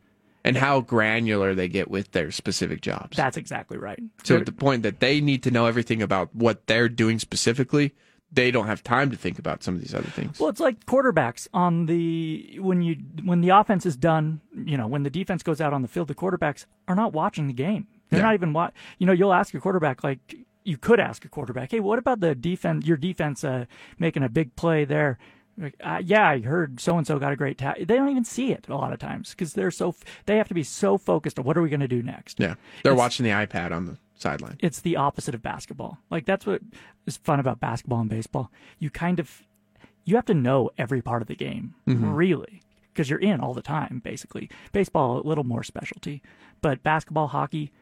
[0.45, 3.17] And how granular they get with their specific jobs.
[3.17, 3.99] That's exactly right.
[4.23, 7.95] So, at the point that they need to know everything about what they're doing specifically.
[8.33, 10.39] They don't have time to think about some of these other things.
[10.41, 14.87] Well, it's like quarterbacks on the when you when the offense is done, you know,
[14.87, 17.87] when the defense goes out on the field, the quarterbacks are not watching the game.
[18.11, 18.27] They're Yeah.
[18.27, 20.35] not even wa You know, you'll ask your quarterback like
[20.65, 22.85] you could ask a quarterback, "Hey, what about the defense?
[22.85, 23.67] Your defense uh,
[23.99, 25.19] making a big play there?"
[25.59, 28.25] Like, uh, yeah, I heard so and so got a great ta They don't even
[28.25, 30.99] see it a lot of times because they're so f- they have to be so
[30.99, 32.39] focused on what are we going to do next.
[32.41, 32.57] Yeah.
[32.83, 34.57] They're It's- watching the iPad on the sideline.
[34.61, 35.99] it's the opposite of basketball.
[36.11, 36.63] Like that's what
[37.07, 38.51] is fun about basketball and baseball.
[38.79, 39.43] You kind of
[40.05, 42.15] you have to know every part of the game, Mhm.
[42.17, 44.01] really, because you're in all the time.
[44.05, 46.23] Basically, baseball a little more specialty,
[46.63, 47.73] but basketball, hockey,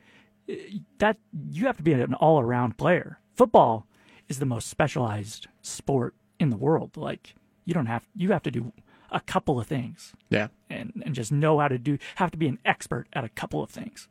[0.49, 1.19] eh, that
[1.51, 3.19] you have to be an all around player.
[3.35, 3.87] Football
[4.29, 6.97] is the most specialized sport in the world.
[6.97, 7.35] Like
[7.67, 8.73] you don't have you have to do
[9.11, 10.49] a couple of things Yeah.
[10.71, 13.63] and and just know how to do have to be an expert at a couple
[13.63, 14.09] of things.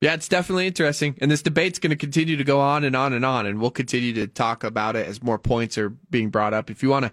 [0.00, 1.16] Yeah, it's definitely interesting.
[1.20, 3.46] And this debate's going to continue to go on and on and on.
[3.46, 6.68] And we'll continue to talk about it as more points are being brought up.
[6.70, 7.12] If you want to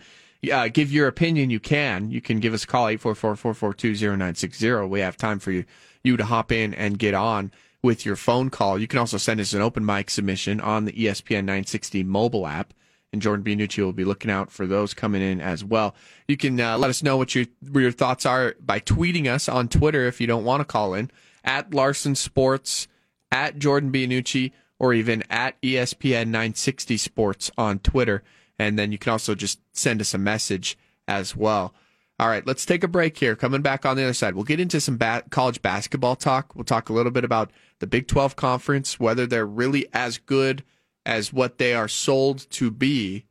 [0.52, 2.12] uh, give your opinion, you can.
[2.12, 4.90] You can give us a call, 844-442-0960.
[4.90, 5.64] We have time for you,
[6.04, 8.78] you to hop in and get on with your phone call.
[8.78, 12.74] You can also send us an open mic submission on the ESPN 960 mobile app.
[13.14, 15.96] And Jordan Bianucci will be looking out for those coming in as well.
[16.28, 19.48] You can uh, let us know what your what your thoughts are by tweeting us
[19.48, 21.12] on Twitter if you don't want to call in
[21.44, 22.88] at Larson Sports,
[23.32, 28.24] at Jordan Bianucci, or even at ESPN 960 Sports on Twitter.
[28.60, 30.78] And then you can also just send us a message
[31.08, 31.74] as well.
[32.20, 33.36] All right, let's take a break here.
[33.36, 36.56] Coming back on the other side, we'll get into some ba- college basketball talk.
[36.56, 40.64] We'll talk a little bit about the Big 12 conference, whether they're really as good
[41.06, 43.26] as what they are sold to be.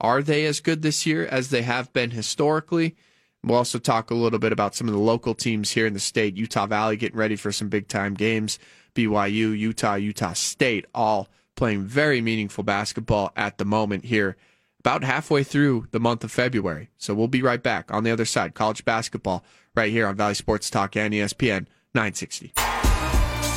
[0.00, 2.96] Are they as good this year as they have been historically?
[3.46, 6.00] We'll also talk a little bit about some of the local teams here in the
[6.00, 6.36] state.
[6.36, 8.58] Utah Valley getting ready for some big time games.
[8.94, 14.36] BYU, Utah, Utah State, all playing very meaningful basketball at the moment here,
[14.80, 16.90] about halfway through the month of February.
[16.98, 18.54] So we'll be right back on the other side.
[18.54, 22.73] College basketball right here on Valley Sports Talk and ESPN 960.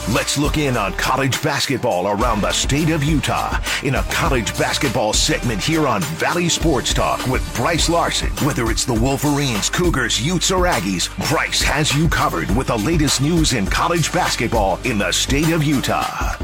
[0.09, 5.11] Let's look in on college basketball around the state of Utah in a college basketball
[5.11, 8.29] segment here on Valley Sports Talk with Brice Larson.
[8.45, 13.19] Whether it's the Wolverines, Cougars, Utes, or Aggies, Brice has you covered with the latest
[13.19, 16.37] news in college basketball in the state of Utah.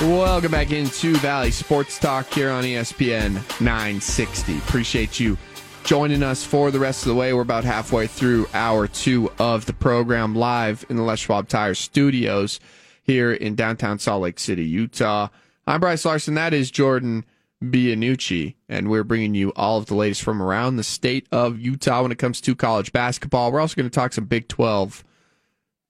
[0.00, 4.58] Welcome back into Valley Sports Talk here on ESPN 960.
[4.58, 5.38] Appreciate you
[5.86, 7.32] joining us for the rest of the way.
[7.32, 11.74] We're about halfway through hour two of the program live in the Les Schwab Tire
[11.74, 12.58] studios
[13.04, 15.28] here in downtown Salt Lake City, Utah.
[15.64, 16.34] I'm Brice Larson.
[16.34, 17.24] That is Jordan
[17.62, 22.02] Bianucci, and we're bringing you all of the latest from around the state of Utah
[22.02, 23.52] when it comes to college basketball.
[23.52, 25.04] We're also going to talk some Big 12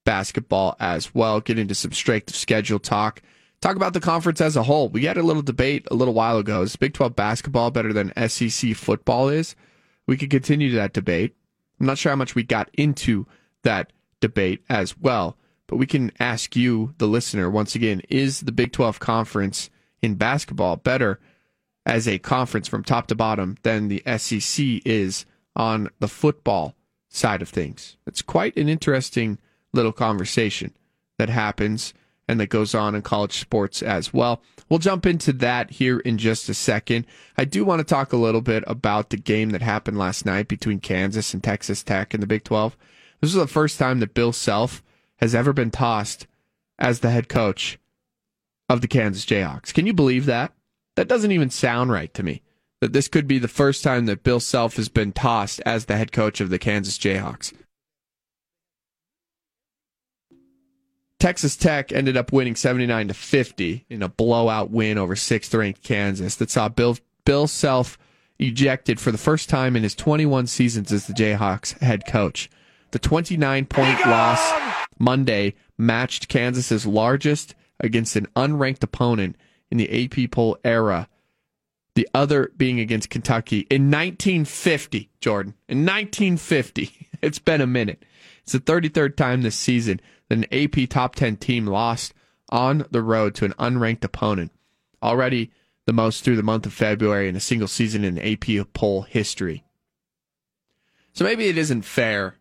[0.05, 3.23] basketball as well, get into some strength of schedule talk
[3.61, 4.89] talk about the conference as a whole.
[4.89, 6.61] We had a little debate a little while ago.
[6.61, 9.55] Is Big 12 basketball better than SEC football is?
[10.07, 11.35] We could continue that debate.
[11.79, 13.27] I'm not sure how much we got into
[13.63, 18.51] that debate as well, but we can ask you, the listener, once again, is the
[18.51, 19.69] Big 12 conference
[20.01, 21.19] in basketball better
[21.85, 26.75] as a conference from top to bottom than the SEC is on the football
[27.09, 27.97] side of things?
[28.07, 29.37] It's quite an interesting
[29.73, 30.73] little conversation
[31.17, 31.93] that happens
[32.27, 34.41] and that goes on in college sports as well.
[34.69, 37.05] We'll jump into that here in just a second.
[37.37, 40.47] I do want to talk a little bit about the game that happened last night
[40.47, 42.75] between Kansas and Texas Tech in the Big 12.
[43.21, 44.83] This is the first time that Bill Self
[45.17, 46.27] has ever been tossed
[46.77, 47.79] as the head coach
[48.69, 49.73] of the Kansas Jayhawks.
[49.73, 50.51] Can you believe that?
[50.95, 52.41] That doesn't even sound right to me.
[52.81, 55.97] That this could be the first time that Bill Self has been tossed as the
[55.97, 57.53] head coach of the Kansas Jayhawks.
[61.19, 65.83] Texas Tech ended up winning 79 to 50 in a blowout win over sixth ranked
[65.83, 67.97] Kansas that saw Bill, Bill Self
[68.39, 72.49] ejected for the first time in his 21 seasons as the Jayhawks head coach.
[72.91, 74.53] The 29 point loss
[74.99, 79.35] Monday matched Kansas's largest against an unranked opponent
[79.71, 81.07] in the AP poll era.
[81.95, 85.55] The other being against Kentucky in 1950, Jordan.
[85.67, 87.07] In 1950.
[87.19, 88.05] It's been a minute.
[88.43, 92.13] It's the 33rd time this season an AP top 10 team lost
[92.49, 94.51] on the road to an unranked opponent.
[95.01, 95.51] Already
[95.85, 99.63] the most through the month of February in a single season in AP poll history.
[101.13, 102.35] So maybe it isn't fair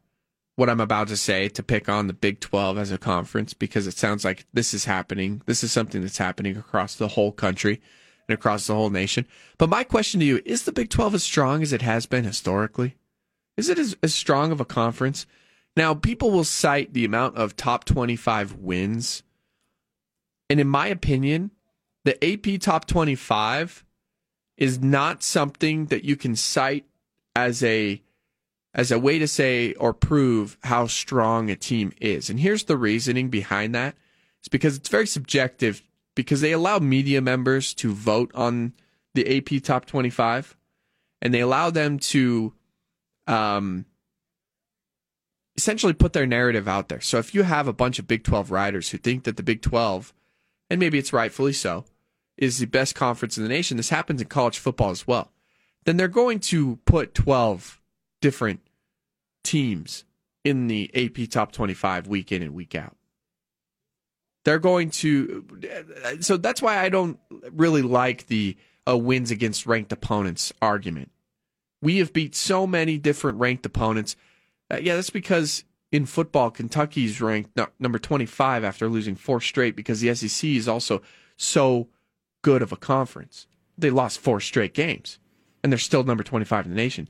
[0.57, 3.87] what I'm about to say to pick on the Big 12 as a conference because
[3.87, 5.42] it sounds like this is happening.
[5.46, 7.81] This is something that's happening across the whole country
[8.27, 9.27] and across the whole nation.
[9.59, 12.25] But my question to you is the Big 12 as strong as it has been
[12.25, 12.96] historically?
[13.57, 15.27] Is it as, as strong of a conference?
[15.77, 19.23] Now, people will cite the amount of top 25 wins.
[20.49, 21.51] And in my opinion,
[22.05, 23.85] the AP top 25
[24.57, 26.87] is not something that you can cite
[27.35, 28.03] as a
[28.73, 32.29] as a way to say or prove how strong a team is.
[32.29, 33.97] And here's the reasoning behind that.
[34.41, 35.83] It's because it's very subjective
[36.15, 38.75] because they allow media members to vote on
[39.15, 40.57] the AP top 25
[41.23, 42.53] and they allow them to
[43.27, 43.87] um,
[45.57, 47.01] essentially put their narrative out there.
[47.01, 49.62] So if you have a bunch of Big 12 riders who think that the Big
[49.62, 50.12] 12,
[50.69, 51.85] and maybe it's rightfully so,
[52.37, 55.33] is the best conference in the nation, this happens in college football as well,
[55.85, 57.81] then they're going to put 12
[58.21, 58.61] different
[59.45, 60.05] teams
[60.45, 62.97] in the AP top 25 week in and week out.
[64.45, 65.45] They're going to,
[66.21, 67.19] so that's why I don't
[67.51, 68.57] really like the
[68.88, 71.11] uh, wins against ranked opponents argument.
[71.83, 74.16] We have beat so many different ranked opponents
[74.70, 79.76] uh, yeah, that's because in football, Kentucky's ranked no, number 25 after losing four straight
[79.76, 81.02] because the SEC is also
[81.37, 81.88] so
[82.42, 83.46] good of a conference.
[83.79, 85.18] They lost four straight games,
[85.62, 87.09] and they're still number 25 in the nation.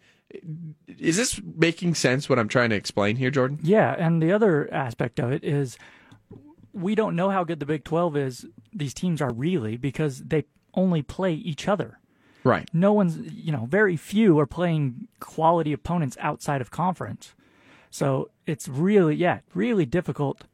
[0.98, 3.60] Is this making sense what I'm trying to explain here, Jordan?
[3.62, 5.78] Yeah, and the other aspect of it is
[6.72, 8.46] we don't know how good the Big 12 is.
[8.72, 11.98] These teams are really because they only play each other.
[12.44, 12.68] Right.
[12.72, 17.34] No one's, you know, very few are playing quality opponents outside of conference.
[17.96, 20.44] So it's really, yeah, really difficult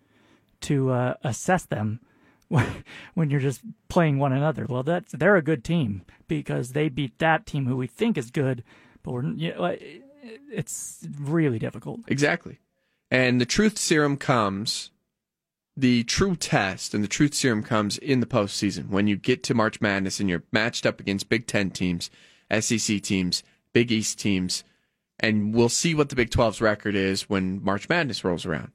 [0.60, 1.98] to uh, assess them
[2.48, 4.64] when you're just playing one another.
[4.68, 8.30] Well, that's they're a good team because they beat that team who we think is
[8.30, 8.62] good,
[9.02, 9.76] but we're you know,
[10.52, 12.02] it's really difficult.
[12.06, 12.60] Exactly.
[13.10, 14.92] And the truth serum comes,
[15.76, 19.52] the true test and the truth serum comes in the postseason when you get to
[19.52, 22.08] March Madness and you're matched up against Big Ten teams,
[22.60, 24.62] SEC teams, Big East teams,
[25.22, 28.72] and we'll see what the Big 12's record is when March Madness rolls around.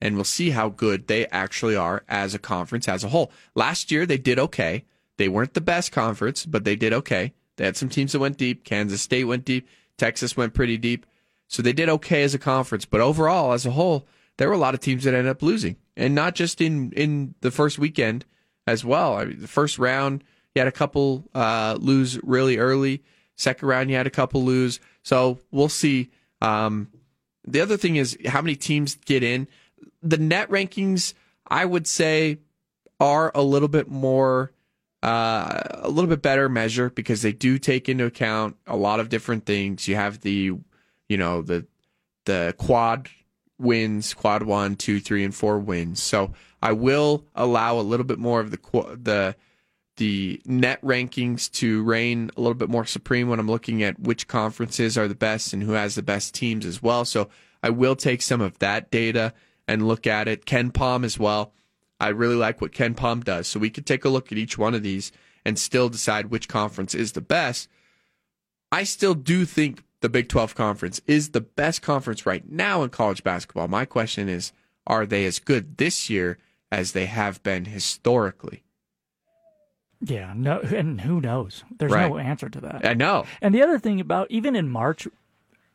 [0.00, 3.32] And we'll see how good they actually are as a conference as a whole.
[3.54, 4.84] Last year, they did okay.
[5.16, 7.32] They weren't the best conference, but they did okay.
[7.56, 8.64] They had some teams that went deep.
[8.64, 9.66] Kansas State went deep.
[9.96, 11.06] Texas went pretty deep.
[11.48, 12.84] So they did okay as a conference.
[12.84, 14.06] But overall, as a whole,
[14.38, 15.76] there were a lot of teams that ended up losing.
[15.96, 18.24] And not just in, in the first weekend
[18.66, 19.16] as well.
[19.16, 23.02] I mean, the first round, you had a couple uh, lose really early.
[23.36, 24.80] Second round, you had a couple lose.
[25.02, 26.10] So we'll see.
[26.40, 26.88] Um,
[27.46, 29.48] the other thing is how many teams get in.
[30.02, 31.14] The net rankings,
[31.46, 32.38] I would say,
[33.00, 34.52] are a little bit more,
[35.02, 39.08] uh, a little bit better measure because they do take into account a lot of
[39.08, 39.88] different things.
[39.88, 40.52] You have the,
[41.08, 41.66] you know, the
[42.24, 43.08] the quad
[43.58, 46.02] wins, quad one, two, three, and four wins.
[46.02, 48.58] So I will allow a little bit more of the
[49.00, 49.36] the
[49.96, 54.26] the net rankings to reign a little bit more supreme when I'm looking at which
[54.26, 57.04] conferences are the best and who has the best teams as well.
[57.04, 57.28] So
[57.62, 59.34] I will take some of that data
[59.68, 60.46] and look at it.
[60.46, 61.52] KenPom as well.
[62.00, 63.46] I really like what KenPom does.
[63.46, 65.12] So we could take a look at each one of these
[65.44, 67.68] and still decide which conference is the best.
[68.70, 72.90] I still do think the Big 12 conference is the best conference right now in
[72.90, 73.68] college basketball.
[73.68, 74.52] My question is,
[74.86, 76.38] are they as good this year
[76.72, 78.64] as they have been historically?
[80.04, 81.62] Yeah, no, and who knows?
[81.78, 82.10] There's Right.
[82.10, 82.84] no answer to that.
[82.86, 83.24] I know.
[83.40, 85.06] And the other thing about even in March,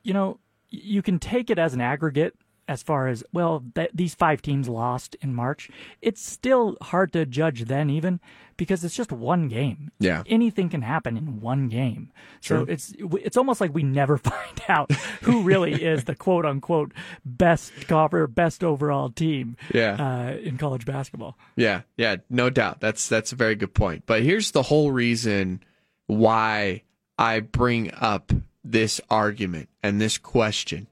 [0.04, 2.36] you know, you can take it as an aggregate
[2.68, 5.70] as far as well that these five teams lost in March.
[6.02, 8.20] It's still hard to judge then even
[8.58, 9.92] because it's just one game.
[10.00, 10.24] Yeah.
[10.26, 12.12] Anything can happen in one game.
[12.42, 16.92] So it's it's almost like we never find out who really is the quote unquote
[17.24, 19.94] best copper, best overall team Yeah.
[19.94, 21.38] uh, in college basketball.
[21.56, 22.80] Yeah, yeah, no doubt.
[22.80, 24.04] That's that's a very good point.
[24.06, 25.64] But here's the whole reason
[26.08, 26.84] why
[27.18, 28.32] I bring up
[28.64, 30.88] this argument and this question.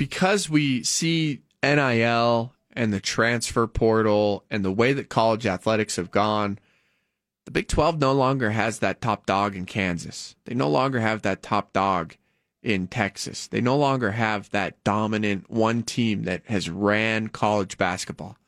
[0.00, 6.10] Because we see NIL and the transfer portal and the way that college athletics have
[6.10, 6.58] gone,
[7.44, 10.36] the Big 12 no longer has that top dog in Kansas.
[10.46, 12.16] They no longer have that top dog
[12.62, 13.46] in Texas.
[13.46, 18.38] They no longer have that dominant one team that has ran college basketball.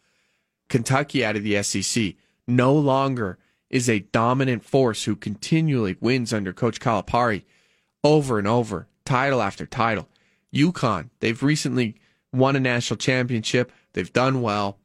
[0.71, 2.15] Kentucky out of the SEC
[2.49, 3.37] no longer
[3.69, 7.45] is a dominant force who continually wins under Coach Calipari
[8.03, 10.09] over and over, title after title.
[10.55, 11.97] UConn, they've recently
[12.33, 13.73] won a national championship.
[13.93, 14.79] They've done well.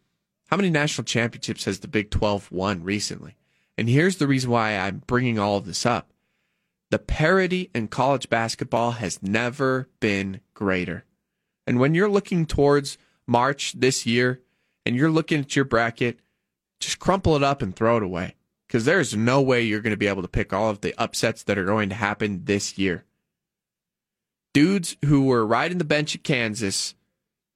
[0.47, 3.35] How many national championships has the Big 12 won recently?
[3.77, 6.11] And here's the reason why I'm bringing all of this up.
[6.89, 11.03] The parity in college basketball has never been greater.
[11.65, 14.41] And when you're looking towards March this year
[14.85, 16.19] and you're looking at your bracket,
[16.79, 18.35] just crumple it up and throw it away
[18.67, 21.43] because there's no way you're going to be able to pick all of the upsets
[21.43, 23.03] that are going to happen this year.
[24.57, 26.95] Dudes who were riding the bench at Kansas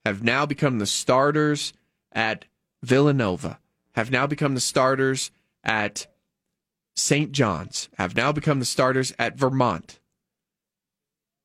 [0.06, 1.74] have now become the starters
[2.12, 2.46] at
[2.84, 3.58] Villanova,
[3.94, 5.32] have now become the starters
[5.64, 6.06] at
[6.96, 7.32] St.
[7.32, 10.00] John's, have now become the starters at Vermont.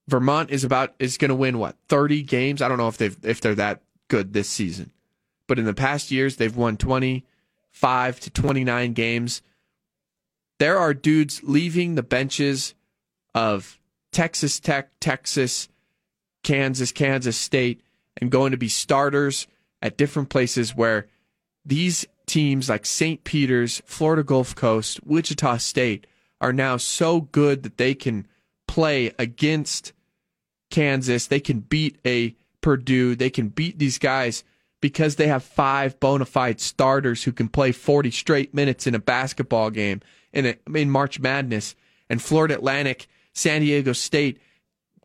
[0.06, 2.60] Vermont is about is going to win what 30 games.
[2.60, 4.90] I don't know if they if they're that good this season.
[5.46, 9.40] But in the past years they've won 25 to 29 games.
[10.58, 12.74] There are dudes leaving the benches
[13.34, 13.78] of
[14.16, 15.68] Texas Tech, Texas,
[16.42, 17.82] Kansas, Kansas State
[18.16, 19.46] and going to be starters
[19.82, 21.06] at different places where
[21.66, 23.24] these teams like St.
[23.24, 26.06] Peter's, Florida Gulf Coast, Wichita State
[26.40, 28.26] are now so good that they can
[28.66, 29.92] play against
[30.70, 31.26] Kansas.
[31.26, 33.16] They can beat a Purdue.
[33.16, 34.44] They can beat these guys
[34.80, 38.98] because they have five bona fide starters who can play 40 straight minutes in a
[38.98, 40.00] basketball game
[40.32, 41.76] in, a, in March Madness.
[42.08, 44.40] And Florida Atlantic, San Diego State,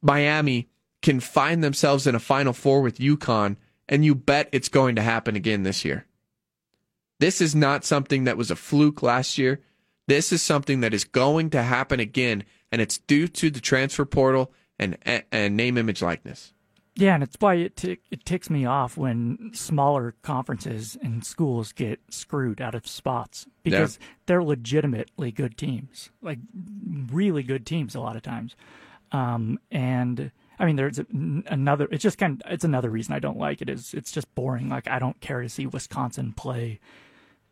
[0.02, 0.70] Miami
[1.02, 3.58] can find themselves in a Final Four with UConn,
[3.90, 6.06] and you bet it's going to happen again this year.
[7.20, 9.62] This is not something that was a fluke last year.
[10.08, 14.06] This is something that is going to happen again, and it's due to the transfer
[14.06, 14.98] portal and
[15.32, 16.54] and name, image, likeness.
[16.96, 21.72] Yeah, and it's why it tick, it ticks me off when smaller conferences and schools
[21.72, 26.40] get screwed out of spots because they're legitimately good teams, like
[27.12, 28.58] really good teams a lot of times.
[29.14, 31.88] Um, and I mean, there's another.
[31.92, 32.42] It's just kind.
[32.46, 33.70] Of, it's another reason I don't like it.
[33.70, 34.70] Is it's just boring.
[34.70, 36.80] Like I don't care to see Wisconsin play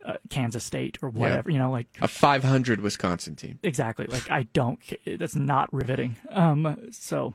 [0.04, 1.50] uh, Kansas State or whatever.
[1.50, 3.58] You know, like a 500 Wisconsin team.
[3.62, 4.06] Exactly.
[4.06, 4.78] Like I don't.
[5.06, 6.16] That's not riveting.
[6.30, 6.88] Um.
[6.92, 7.34] So,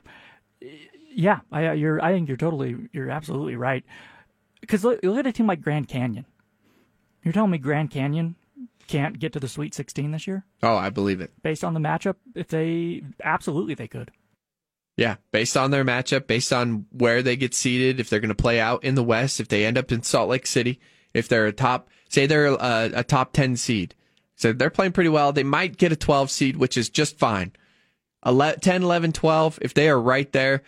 [1.16, 2.02] yeah, I you're.
[2.02, 2.76] I think you're totally.
[2.92, 3.82] You're absolutely right.
[4.60, 6.26] Because look, look at a team like Grand Canyon.
[7.22, 8.36] You're telling me Grand Canyon
[8.86, 10.44] can't get to the Sweet 16 this year?
[10.62, 11.32] Oh, I believe it.
[11.42, 14.10] Based on the matchup, if they absolutely they could.
[14.96, 18.34] Yeah, based on their matchup, based on where they get seated, if they're going to
[18.34, 20.80] play out in the West, if they end up in Salt Lake City,
[21.14, 23.94] if they're a top, say they're a, a top 10 seed.
[24.36, 25.32] So they're playing pretty well.
[25.32, 27.52] They might get a 12 seed, which is just fine.
[28.24, 30.62] 11, 10, 11, 12, if they are right there,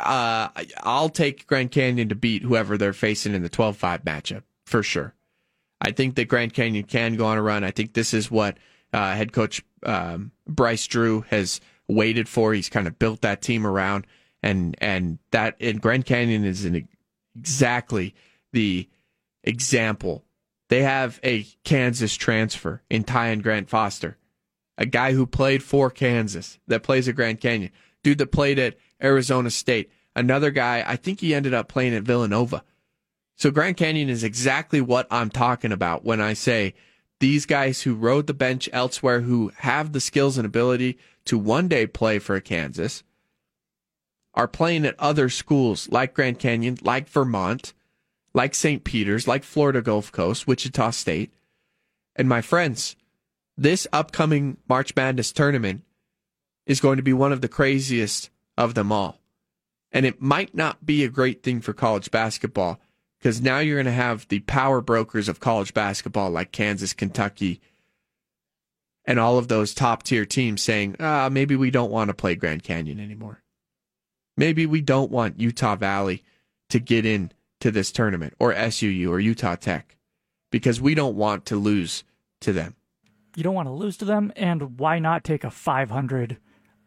[0.00, 0.48] uh,
[0.82, 4.82] I'll take Grand Canyon to beat whoever they're facing in the 12 5 matchup for
[4.82, 5.14] sure.
[5.80, 7.64] I think that Grand Canyon can go on a run.
[7.64, 8.56] I think this is what
[8.92, 12.54] uh, head coach um, Bryce Drew has waited for.
[12.54, 14.06] He's kind of built that team around,
[14.42, 16.88] and and that in Grand Canyon is an,
[17.36, 18.14] exactly
[18.52, 18.88] the
[19.42, 20.24] example.
[20.68, 24.16] They have a Kansas transfer in Tyon Grant Foster,
[24.78, 27.72] a guy who played for Kansas that plays at Grand Canyon,
[28.02, 30.84] dude that played at Arizona State, another guy.
[30.86, 32.64] I think he ended up playing at Villanova.
[33.36, 36.74] So Grand Canyon is exactly what I'm talking about when I say
[37.20, 41.68] these guys who rode the bench elsewhere, who have the skills and ability to one
[41.68, 43.02] day play for Kansas,
[44.34, 47.72] are playing at other schools like Grand Canyon, like Vermont,
[48.34, 48.82] like St.
[48.82, 51.32] Peter's, like Florida Gulf Coast, Wichita State.
[52.16, 52.96] And my friends,
[53.56, 55.82] this upcoming March Madness tournament
[56.66, 59.20] is going to be one of the craziest of them all.
[59.90, 62.80] And it might not be a great thing for college basketball
[63.18, 67.60] because now you're going to have the power brokers of college basketball like Kansas, Kentucky,
[69.04, 72.34] and all of those top tier teams saying, ah, maybe we don't want to play
[72.34, 73.42] Grand Canyon anymore.
[74.36, 76.22] Maybe we don't want Utah Valley
[76.70, 79.96] to get in to this tournament or SUU or Utah Tech
[80.50, 82.04] because we don't want to lose
[82.40, 82.76] to them.
[83.36, 86.38] You don't want to lose to them, and why not take a 500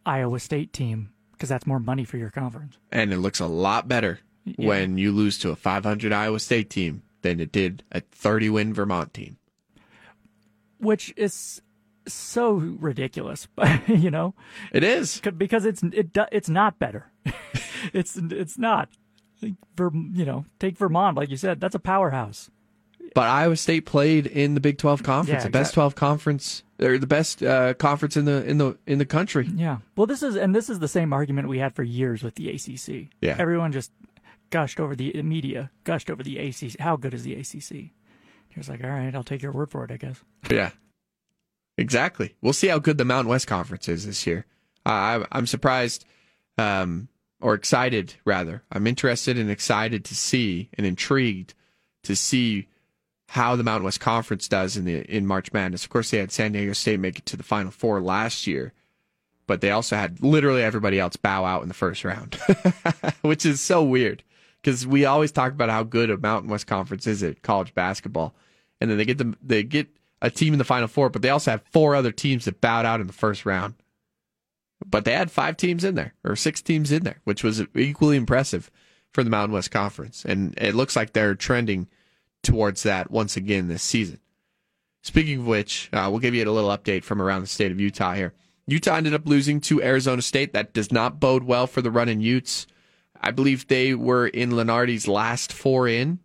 [0.05, 1.11] Iowa State team?
[1.31, 2.77] Because that's more money for your conference.
[2.91, 4.67] And it looks a lot better yeah.
[4.67, 8.73] when you lose to a 500 Iowa State team than it did a 30 win
[8.73, 9.37] Vermont team.
[10.79, 11.61] Which is
[12.07, 13.47] so ridiculous,
[13.87, 14.35] you know.
[14.71, 17.11] It is because it's it it's not better.
[17.93, 18.89] it's it's not.
[19.41, 22.49] You know, take Vermont, like you said, that's a powerhouse.
[23.13, 26.97] But Iowa State played in the Big Twelve conference, yeah, the best twelve conference, or
[26.97, 29.49] the best uh, conference in the in the in the country.
[29.53, 29.77] Yeah.
[29.95, 32.49] Well, this is and this is the same argument we had for years with the
[32.49, 33.09] ACC.
[33.21, 33.35] Yeah.
[33.39, 33.91] Everyone just
[34.49, 36.79] gushed over the media, gushed over the ACC.
[36.79, 37.69] How good is the ACC?
[37.69, 40.23] He was like, all right, I'll take your word for it, I guess.
[40.49, 40.71] Yeah,
[41.77, 42.35] exactly.
[42.41, 44.45] We'll see how good the Mountain West Conference is this year.
[44.85, 46.05] Uh, I'm surprised,
[46.57, 47.09] um,
[47.41, 48.63] or excited rather.
[48.71, 51.53] I'm interested and excited to see and intrigued
[52.03, 52.69] to see
[53.35, 55.83] how the Mountain West Conference does in the in March Madness.
[55.83, 58.71] Of course, they had San Diego State make it to the Final Four last year,
[59.45, 62.35] but they also had literally everybody else bow out in the first round,
[63.23, 64.23] which is so weird
[64.61, 68.33] because we always talk about how good a Mountain West Conference is at college basketball,
[68.79, 69.89] and then they get them they get
[70.21, 72.85] a team in the Final Four, but they also have four other teams that bowed
[72.85, 73.73] out in the first round.
[74.85, 78.15] But they had five teams in there or six teams in there, which was equally
[78.15, 78.71] impressive
[79.11, 81.89] for the Mountain West Conference, and it looks like they're trending
[82.45, 84.19] towards that once again this season.
[85.01, 87.79] Speaking of which, uh, we'll give you a little update from around the state of
[87.79, 88.33] Utah here.
[88.67, 90.53] Utah ended up losing to Arizona State.
[90.53, 92.65] That does not bode well for the Runnin' Utes.
[93.21, 96.19] I believe they were in Lunardi's last four in.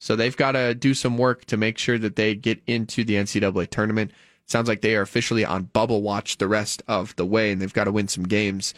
[0.00, 3.14] So they've got to do some work to make sure that they get into the
[3.14, 4.10] NCAA tournament.
[4.46, 7.72] Sounds like they are officially on bubble watch the rest of the way, and they've
[7.72, 8.74] got to win some games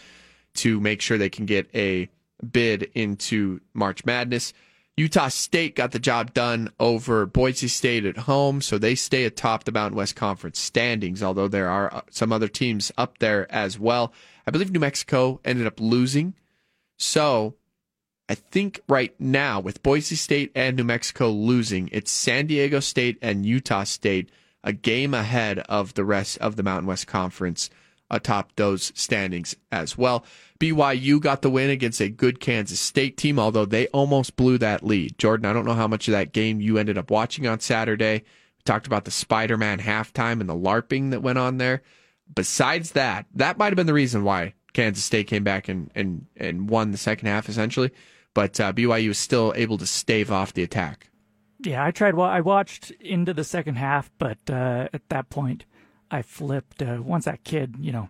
[0.54, 2.08] to make sure they can get a
[2.52, 4.52] bid into March Madness.
[4.96, 9.64] Utah State got the job done over Boise State at home, so they stay atop
[9.64, 13.78] the Mountain West Conference standings, although there are uh, some other teams up there as
[13.78, 14.12] well.
[14.46, 16.34] I believe New Mexico ended up losing
[16.96, 17.54] so
[18.28, 23.18] I think right now, with Boise State and New Mexico losing, it's San Diego State
[23.22, 24.30] and Utah State
[24.64, 27.70] a game ahead of the rest of the Mountain West Conference
[28.10, 30.24] atop those standings as well.
[30.58, 34.84] BYU got the win against a good Kansas State team, although they almost blew that
[34.84, 35.18] lead.
[35.18, 38.24] Jordan, I don't know how much of that game you ended up watching on Saturday.
[38.58, 41.82] We talked about the Spider Man halftime and the LARPing that went on there.
[42.34, 46.26] Besides that, that might have been the reason why Kansas State came back and, and,
[46.36, 47.90] and won the second half essentially,
[48.34, 51.10] but uh, BYU was still able to stave off the attack.
[51.60, 52.14] Yeah, I tried.
[52.14, 55.64] Well, I watched into the second half, but uh, at that point,
[56.10, 56.82] I flipped.
[56.82, 58.08] Uh, once that kid, you know,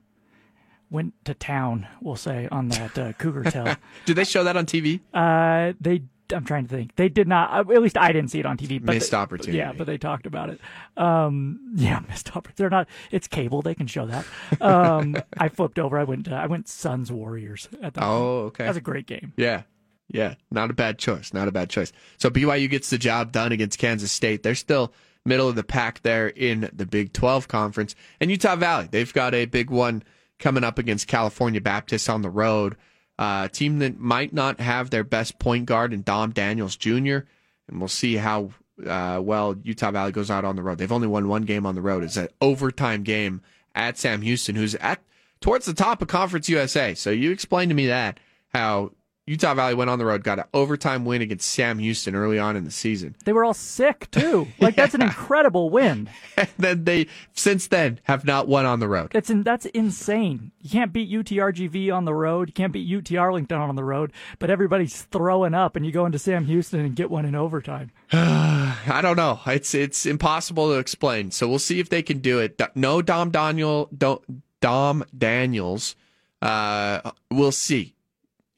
[0.91, 3.77] went to town, we'll say on that uh, Cougar tail.
[4.05, 5.01] Did they show that on TV?
[5.15, 6.03] Uh, they
[6.35, 6.97] I'm trying to think.
[6.97, 7.53] They did not.
[7.53, 8.85] uh, At least I didn't see it on TV.
[8.85, 9.59] But Missed they- opportunity.
[9.59, 10.61] Yeah, but they talked about it.
[10.97, 12.55] Um, yeah, missed opportunity.
[12.57, 12.89] They're not.
[13.13, 13.63] It's cable.
[13.63, 14.25] They can show that.
[14.61, 15.97] Um, I flipped over.
[15.99, 16.31] I went.
[16.31, 18.03] Uh, I went Suns Warriors at that.
[18.05, 18.47] Oh, point.
[18.49, 18.65] okay.
[18.67, 19.33] That's a great game.
[19.37, 19.63] Yeah.
[20.09, 20.35] Yeah.
[20.51, 21.33] Not a bad choice.
[21.33, 21.93] Not a bad choice.
[22.19, 24.43] So BYU gets the job done against Kansas State.
[24.43, 24.93] They're still
[25.27, 27.95] middle of the pack there in the Big 12 conference.
[28.21, 30.03] And Utah Valley, they've got a big one
[30.39, 32.77] coming up against California Baptist on the road.
[33.19, 37.21] Uh, team that might not have their best point guard in Dom Daniels Jr.
[37.69, 38.51] And we'll see how
[38.87, 40.79] uh, well Utah Valley goes out on the road.
[40.79, 42.05] They've only won one game on the road.
[42.05, 43.41] It's an overtime game
[43.75, 45.03] at Sam Houston, who's at
[45.41, 46.95] towards the top of Conference USA.
[46.95, 48.21] So you explained to me that
[48.53, 48.93] how
[49.29, 52.55] Utah Valley went on the road, got an overtime win against Sam Houston early on
[52.55, 53.17] in the season.
[53.25, 54.47] They were all sick too.
[54.61, 56.09] Like that's an incredible win.
[56.37, 59.11] And then they since then have not won on the road.
[59.13, 60.53] That's in, that's insane.
[60.61, 62.49] You can't beat UTRGV on the road.
[62.49, 64.13] You can't beat UT Arlington on the road.
[64.39, 67.91] But everybody's throwing up, and you go into Sam Houston and get one in overtime.
[68.13, 69.41] I don't know.
[69.47, 71.31] It's it's impossible to explain.
[71.31, 72.61] So we'll see if they can do it.
[72.75, 74.23] No Dom Daniel don't
[74.61, 75.97] Dom Daniels.
[76.43, 77.96] Uh, we'll see.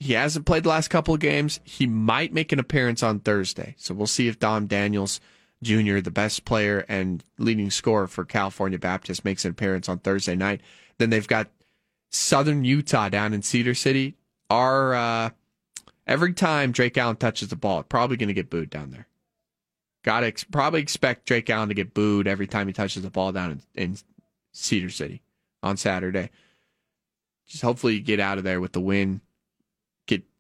[0.01, 1.61] He hasn't played the last couple of games.
[1.65, 3.75] He might make an appearance on Thursday.
[3.79, 5.21] So we'll see if Dom Daniels
[5.63, 10.37] Jr., the best player and leading scorer for California Baptist, makes an appearance on Thursday
[10.37, 10.61] night.
[10.99, 11.49] Then they've got
[12.11, 14.15] Southern Utah down in Cedar City.
[14.51, 15.31] Our uh,
[16.07, 19.09] every time Drake Allen touches the ball, probably going to get booed down there.
[20.05, 23.11] Got to ex- probably expect Drake Allen to get booed every time he touches the
[23.11, 23.97] ball down in, in
[24.53, 25.23] Cedar City
[25.63, 26.31] on Saturday.
[27.47, 29.21] Just hopefully you get out of there with the win.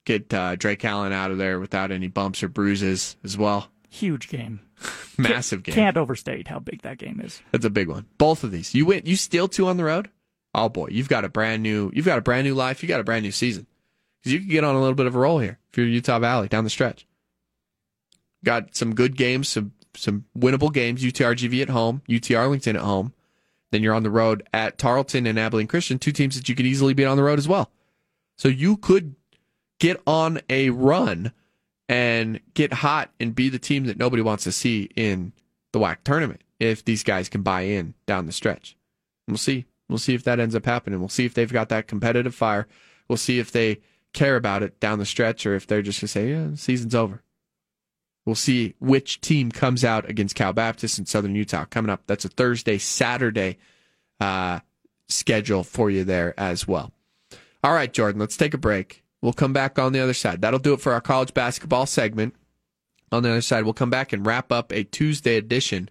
[0.08, 3.68] Get uh, Drake Allen out of there without any bumps or bruises as well.
[3.90, 4.60] Huge game.
[5.18, 5.74] Massive game.
[5.74, 7.42] Can't overstate how big that game is.
[7.52, 8.06] That's a big one.
[8.16, 8.74] Both of these.
[8.74, 9.02] You win.
[9.04, 10.08] You steal two on the road.
[10.54, 11.90] Oh boy, you've got a brand new.
[11.92, 12.82] You've got a brand new life.
[12.82, 13.66] You got a brand new season.
[14.18, 16.18] Because you can get on a little bit of a roll here if you're Utah
[16.20, 17.06] Valley down the stretch.
[18.42, 21.02] Got some good games, some some winnable games.
[21.02, 23.12] UTRGV at home, UT Arlington at home.
[23.72, 26.64] Then you're on the road at Tarleton and Abilene Christian, two teams that you could
[26.64, 27.70] easily beat on the road as well.
[28.38, 29.16] So you could
[29.78, 31.32] get on a run
[31.88, 35.32] and get hot and be the team that nobody wants to see in
[35.72, 38.76] the WAC tournament if these guys can buy in down the stretch.
[39.26, 39.66] We'll see.
[39.88, 41.00] We'll see if that ends up happening.
[41.00, 42.66] We'll see if they've got that competitive fire.
[43.08, 43.80] We'll see if they
[44.12, 46.94] care about it down the stretch or if they're just going to say, yeah, season's
[46.94, 47.22] over.
[48.26, 52.02] We'll see which team comes out against Cal Baptist and Southern Utah coming up.
[52.06, 53.56] That's a Thursday, Saturday
[54.20, 54.60] uh,
[55.08, 56.92] schedule for you there as well.
[57.64, 59.02] All right, Jordan, let's take a break.
[59.20, 60.40] We'll come back on the other side.
[60.40, 62.34] That'll do it for our college basketball segment.
[63.10, 65.88] On the other side, we'll come back and wrap up a Tuesday edition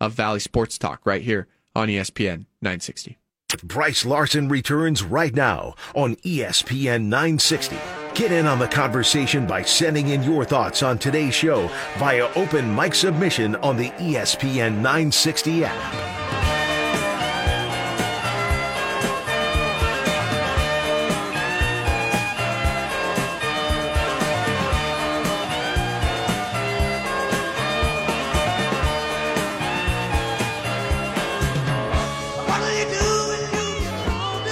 [0.00, 3.18] of Valley Sports Talk right here on ESPN 960.
[3.64, 7.76] Brice Larson returns right now on ESPN 960.
[8.14, 11.68] Get in on the conversation by sending in your thoughts on today's show
[11.98, 16.39] via open mic submission on the ESPN 960 app.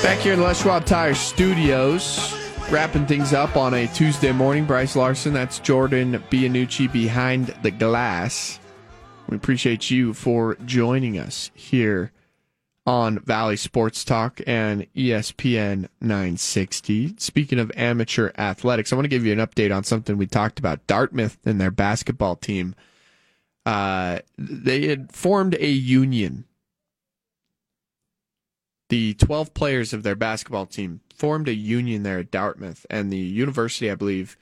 [0.03, 2.35] Back here in Les Schwab Tire Studios,
[2.71, 4.65] wrapping things up on a Tuesday morning.
[4.65, 8.61] Brice Larson, that's Jordan Bianucci behind the glass.
[9.29, 12.13] We appreciate you for joining us here
[12.87, 17.17] on Valley Sports Talk and ESPN 960.
[17.19, 20.59] Speaking of amateur athletics, I want to give you an update on something we talked
[20.59, 20.87] about.
[20.87, 22.75] Dartmouth and their basketball team.
[23.67, 26.45] Uh, they had formed a union
[28.89, 33.19] the 12 players of their basketball team formed a union there at Dartmouth and the
[33.19, 34.37] university, I believe.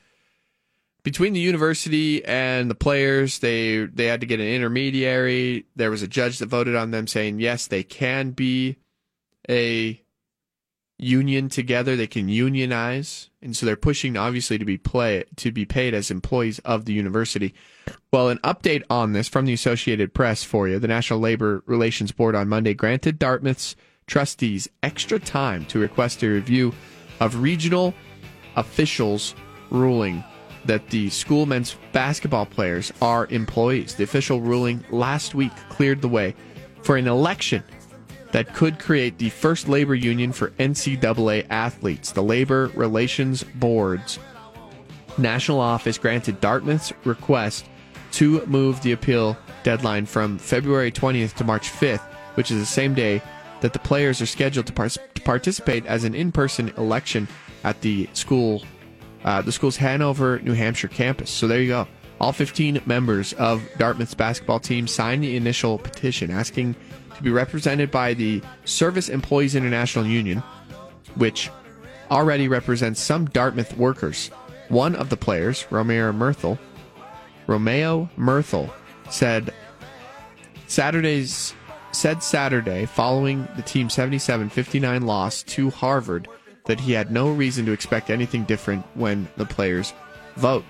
[1.03, 5.66] Between the university and the players, they they had to get an intermediary.
[5.76, 8.76] There was a judge that voted on them saying yes, they can be
[9.49, 10.03] a
[10.99, 11.94] union together.
[11.94, 16.11] They can unionize, and so they're pushing obviously to be play to be paid as
[16.11, 17.55] employees of the university.
[18.12, 20.80] Well, an update on this from the Associated Press for you.
[20.80, 23.76] The National Labor Relations Board on Monday granted Dartmouth's
[24.07, 26.73] trustees extra time to request a review
[27.21, 27.95] of regional
[28.57, 29.35] officials'
[29.71, 30.23] ruling
[30.65, 33.95] that the school men's basketball players are employees.
[33.95, 36.35] The official ruling last week cleared the way
[36.83, 37.63] for an election
[38.33, 42.13] that could create the first labor union for NCAA athletes.
[42.13, 44.19] The Labor Relations Board's
[45.19, 47.67] national office granted Dartmouth's request
[48.13, 52.03] to move the appeal deadline from February 20th to March 5th,
[52.35, 53.23] which is the same day
[53.61, 57.27] that the players are scheduled to, par- to participate as an in person election
[57.65, 58.63] at the school
[59.27, 61.31] uh, the school's Hanover, New Hampshire campus.
[61.31, 61.89] So there you go.
[62.21, 66.77] All 15 members of Dartmouth's basketball team signed the initial petition asking
[67.17, 70.45] to be represented by the Service Employees International Union,
[71.17, 71.51] which
[72.09, 74.29] already represents some Dartmouth workers.
[74.69, 76.57] One of the players, Romeo Myrthil,
[77.49, 78.73] Romeo Myrthil,
[79.11, 79.53] said
[80.69, 81.53] Saturday's
[81.97, 86.28] said Saturday following the team's 77-59 loss to Harvard
[86.66, 89.94] that he had no reason to expect anything different when the players
[90.36, 90.64] vote.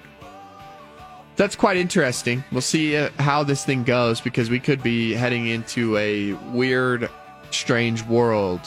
[1.34, 2.44] That's quite interesting.
[2.52, 7.10] We'll see uh, how this thing goes because we could be heading into a weird,
[7.50, 8.60] strange world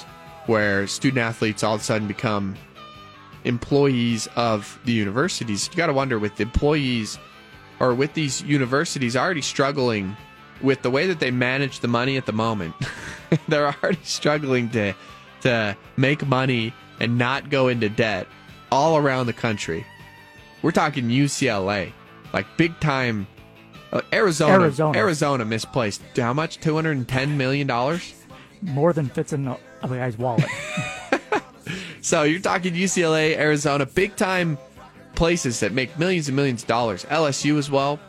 [0.45, 2.57] where student athletes all of a sudden become
[3.45, 5.69] employees of the universities.
[5.71, 7.17] You got to wonder with employees
[7.79, 10.17] or with these universities already struggling
[10.61, 12.75] with the way that they manage the money at the moment.
[13.47, 14.93] They're already struggling to
[15.41, 18.27] to make money and not go into debt
[18.71, 19.85] all around the country.
[20.61, 21.93] We're talking UCLA,
[22.33, 23.27] like big time.
[23.91, 24.99] Uh, Arizona, Arizona.
[24.99, 26.01] Arizona misplaced.
[26.15, 26.59] How much?
[26.59, 28.13] Two hundred and ten million dollars.
[28.61, 30.45] More than fits in a a guy's wallet.
[32.01, 34.57] So you're talking UCLA, Arizona, big time
[35.15, 37.05] places that make millions and millions of dollars.
[37.05, 37.99] LSU as well.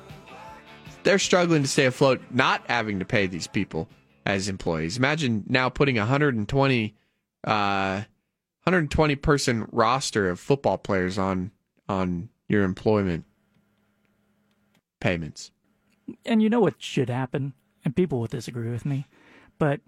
[1.02, 3.88] They're struggling to stay afloat, not having to pay these people
[4.26, 4.98] as employees.
[4.98, 6.94] Imagine now putting a 120,
[7.44, 7.50] uh,
[8.64, 11.50] 120 person roster of football players on
[11.88, 13.24] on your employment
[15.00, 15.50] payments.
[16.26, 17.52] and you know what should happen,
[17.84, 19.06] and people will disagree with me,
[19.58, 19.80] but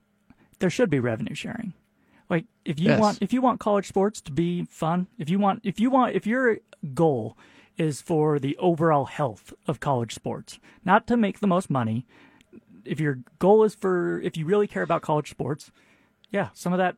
[0.60, 1.74] there should be revenue sharing.
[2.30, 3.00] Like if you Yes.
[3.00, 6.14] want if you want college sports to be fun, if you want if you want
[6.14, 6.58] if your
[6.94, 7.36] goal
[7.78, 12.06] is for the overall health of college sports, not to make the most money,
[12.84, 15.70] if your goal is for if you really care about college sports,
[16.30, 16.96] yeah, some of that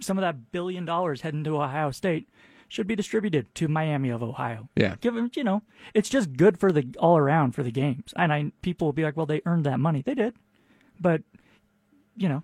[0.00, 2.28] some of that billion dollars heading to Ohio State
[2.68, 4.68] should be distributed to Miami of Ohio.
[4.76, 4.96] Yeah.
[5.00, 5.62] Give them, you know,
[5.94, 8.12] it's just good for the all around for the games.
[8.16, 10.02] And I people will be like, well, they earned that money.
[10.02, 10.34] They did,
[11.00, 11.22] but
[12.16, 12.42] you know,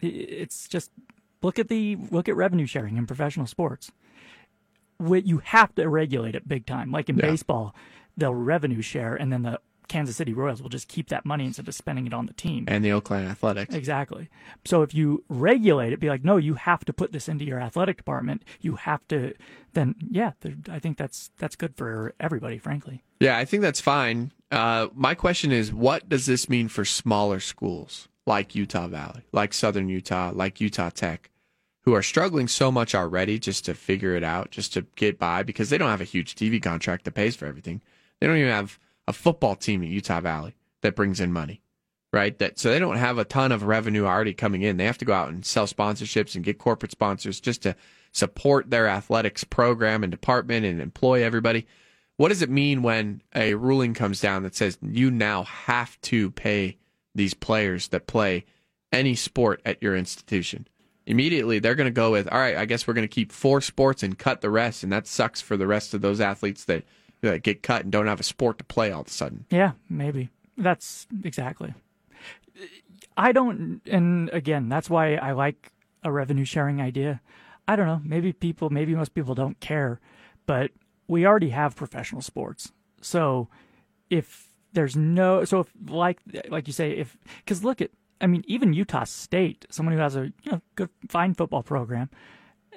[0.00, 0.90] it's just
[1.42, 3.90] look at the look at revenue sharing in professional sports.
[5.00, 6.90] You have to regulate it big time.
[6.90, 7.26] Like in Yeah.
[7.30, 7.74] baseball,
[8.16, 11.68] they'll revenue share, and then the Kansas City Royals will just keep that money instead
[11.68, 12.64] of spending it on the team.
[12.66, 13.72] And the Oakland Athletics.
[13.72, 14.28] Exactly.
[14.64, 17.60] So if you regulate it, be like, no, you have to put this into your
[17.60, 18.42] athletic department.
[18.60, 19.34] You have to.
[19.74, 20.32] Then yeah,
[20.68, 23.04] I think that's that's good for everybody, frankly.
[23.20, 24.32] Yeah, I think that's fine.
[24.50, 29.54] Uh, my question is, what does this mean for smaller schools like Utah Valley, like
[29.54, 31.30] Southern Utah, like Utah Tech,
[31.86, 35.44] who are struggling so much already just to figure it out, just to get by
[35.44, 37.80] because they don't have a huge TV contract that pays for everything.
[38.20, 41.62] They don't even have a football team at Utah Valley that brings in money,
[42.12, 42.36] right?
[42.40, 44.78] That so they don't have a ton of revenue already coming in.
[44.78, 47.76] They have to go out and sell sponsorships and get corporate sponsors just to
[48.10, 51.68] support their athletics program and department and employ everybody.
[52.16, 56.32] What does it mean when a ruling comes down that says you now have to
[56.32, 56.78] pay
[57.14, 58.44] these players that play
[58.90, 60.66] any sport at your institution?
[61.06, 63.60] Immediately, they're going to go with, all right, I guess we're going to keep four
[63.60, 64.82] sports and cut the rest.
[64.82, 66.84] And that sucks for the rest of those athletes that,
[67.20, 69.46] that get cut and don't have a sport to play all of a sudden.
[69.50, 70.30] Yeah, maybe.
[70.58, 71.74] That's exactly.
[73.16, 77.20] I don't, and again, that's why I like a revenue sharing idea.
[77.68, 78.00] I don't know.
[78.04, 80.00] Maybe people, maybe most people don't care,
[80.46, 80.70] but
[81.08, 82.72] we already have professional sports.
[83.00, 83.48] So
[84.10, 87.90] if there's no, so if like like you say, if because look at,
[88.20, 92.10] I mean, even Utah State, someone who has a you know good fine football program,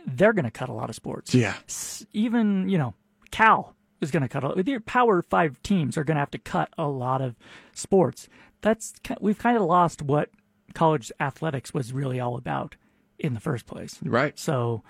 [0.06, 1.34] they're going to cut a lot of sports.
[1.34, 1.56] Yeah.
[1.68, 2.94] S- even you know
[3.32, 4.44] Cal is going to cut.
[4.44, 7.36] A, your Power Five teams are going to have to cut a lot of
[7.74, 8.28] sports.
[8.62, 10.30] That's we've kind of lost what
[10.74, 12.76] college athletics was really all about
[13.18, 13.98] in the first place.
[14.04, 14.38] Right.
[14.38, 14.84] So,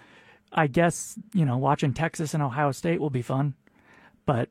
[0.52, 3.54] I guess you know watching Texas and Ohio State will be fun,
[4.26, 4.50] but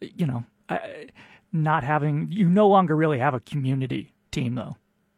[0.00, 1.06] you know, I,
[1.52, 4.76] not having you no longer really have a community team though.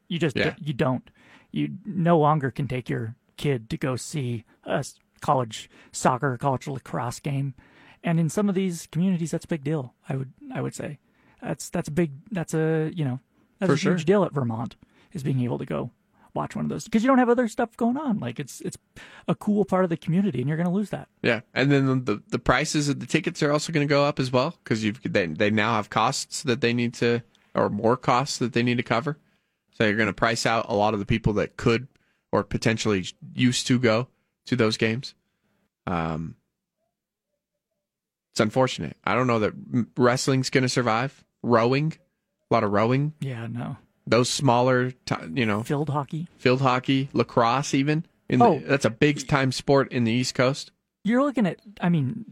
[0.08, 0.54] You just Yeah.
[0.58, 1.10] you don't.
[1.50, 4.84] You no longer can take your kid to go see a
[5.20, 7.54] college soccer, college lacrosse game,
[8.02, 9.94] and in some of these communities, that's a big deal.
[10.08, 10.98] I would I would say
[11.42, 13.20] that's that's a big that's a you know
[13.58, 14.76] that's For a huge deal at Vermont
[15.12, 15.90] is being able to go
[16.34, 18.18] watch one of those because you don't have other stuff going on.
[18.18, 18.78] Like it's it's
[19.26, 21.08] a cool part of the community, and you're going to lose that.
[21.22, 24.20] Yeah, and then the the prices of the tickets are also going to go up
[24.20, 27.22] as well because you've they they now have costs that they need to
[27.54, 29.18] or more costs that they need to cover.
[29.78, 31.86] So you're going to price out a lot of the people that could
[32.32, 34.08] or potentially used to go
[34.46, 35.14] to those games.
[35.86, 36.34] Um,
[38.32, 38.96] it's unfortunate.
[39.04, 39.52] I don't know that
[39.96, 41.24] wrestling's going to survive.
[41.42, 41.94] Rowing,
[42.50, 43.14] a lot of rowing.
[43.20, 43.76] Yeah, no.
[44.06, 46.26] Those smaller, ti you know, Field hockey.
[46.38, 48.04] field hockey, lacrosse, even.
[48.28, 48.58] In Oh.
[48.58, 50.72] the, that's a big time sport in the East Coast.
[51.04, 51.60] you're looking at.
[51.80, 52.24] I mean,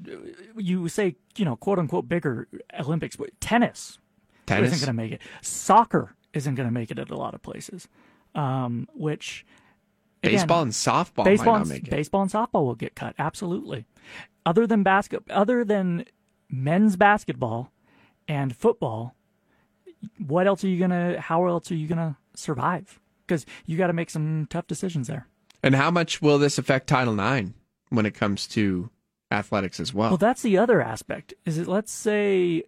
[0.56, 3.98] you say you know quote unquote bigger Olympics, but tennis,
[4.46, 4.72] Tennis?
[4.72, 5.20] isn't going to make it.
[5.42, 7.88] Soccer isn't going to make it at a lot of places,
[8.34, 9.44] um, which.
[10.22, 11.90] again, Baseball and softball baseball might not and, make it.
[11.90, 13.86] baseball and softball will get cut absolutely.
[14.44, 16.04] Other than basket, other than
[16.48, 17.72] men's basketball
[18.28, 19.16] and football,
[20.24, 21.20] what else are you gonna?
[21.20, 23.00] How else are you gonna survive?
[23.26, 25.26] Because you got to make some tough decisions there.
[25.62, 27.50] And how much will this affect Title IX
[27.88, 28.88] when it comes to
[29.32, 30.10] athletics as well?
[30.10, 31.34] Well, that's the other aspect.
[31.44, 31.66] Is it?
[31.66, 32.62] Let's say,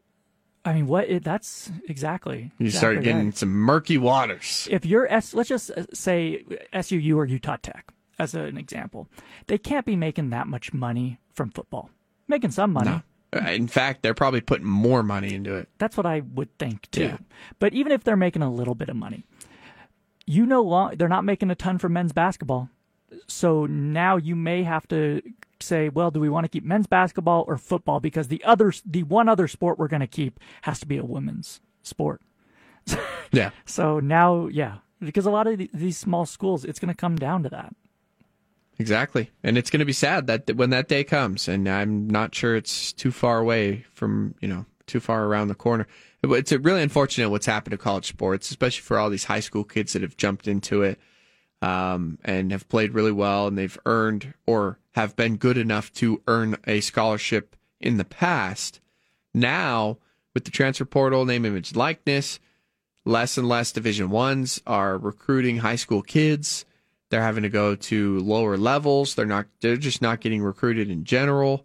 [0.68, 1.08] I mean, what?
[1.08, 2.52] It, that's exactly.
[2.58, 3.36] you exactly start getting right.
[3.36, 4.68] some murky waters.
[4.70, 6.44] If you're S, let's just uh, say
[6.74, 9.08] SUU or Utah Tech as an example,
[9.46, 11.90] they can't be making that much money from football.
[12.26, 12.90] Making some money.
[12.90, 13.40] No.
[13.40, 15.70] Uh, In fact, they're probably putting more money into it.
[15.78, 17.02] That's what I would think too.
[17.02, 17.18] Yeah.
[17.58, 19.24] But even if they're making a little bit of money,
[20.26, 22.68] you know, they're not making a ton for men's basketball.
[23.26, 25.22] So now you may have to
[25.61, 28.00] say, well, do we want to keep men's basketball or football?
[28.00, 31.04] Because the other, the one other sport we're going to keep has to be a
[31.04, 32.20] women's sport.
[33.30, 33.50] Yeah.
[33.66, 37.16] So now, yeah, because a lot of the- these small schools, it's going to come
[37.16, 37.74] down to that.
[38.78, 39.30] Exactly.
[39.42, 42.56] And it's going to be sad that when that day comes, and I'm not sure
[42.56, 45.86] it's too far away from, you know, too far around the corner.
[46.22, 49.92] It's really unfortunate what's happened to college sports, especially for all these high school kids
[49.92, 50.98] that have jumped into it
[51.61, 56.20] um, and have played really well and they've earned or have been good enough to
[56.26, 58.80] earn a scholarship in the past.
[59.32, 59.99] Now,
[60.34, 62.40] with the transfer portal, name, image, likeness,
[63.05, 66.64] less and less Division Ones are recruiting high school kids.
[67.11, 69.14] They're having to go to lower levels.
[69.14, 69.46] They're not.
[69.61, 71.64] They're just not getting recruited in general.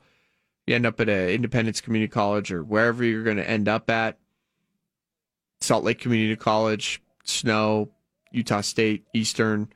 [0.67, 3.89] You end up at an Independence Community College or wherever you're going to end up
[3.89, 4.19] at.
[5.59, 7.89] Salt Lake Community College, Snow,
[8.31, 9.69] Utah State, Eastern,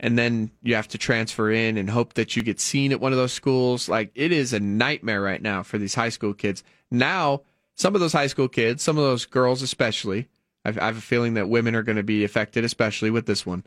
[0.00, 3.12] and then you have to transfer in and hope that you get seen at one
[3.12, 3.88] of those schools.
[3.88, 6.64] Like it is a nightmare right now for these high school kids.
[6.90, 7.42] Now,
[7.76, 10.28] some of those high school kids, some of those girls especially,
[10.64, 13.46] I've, I have a feeling that women are going to be affected, especially with this
[13.46, 13.64] one.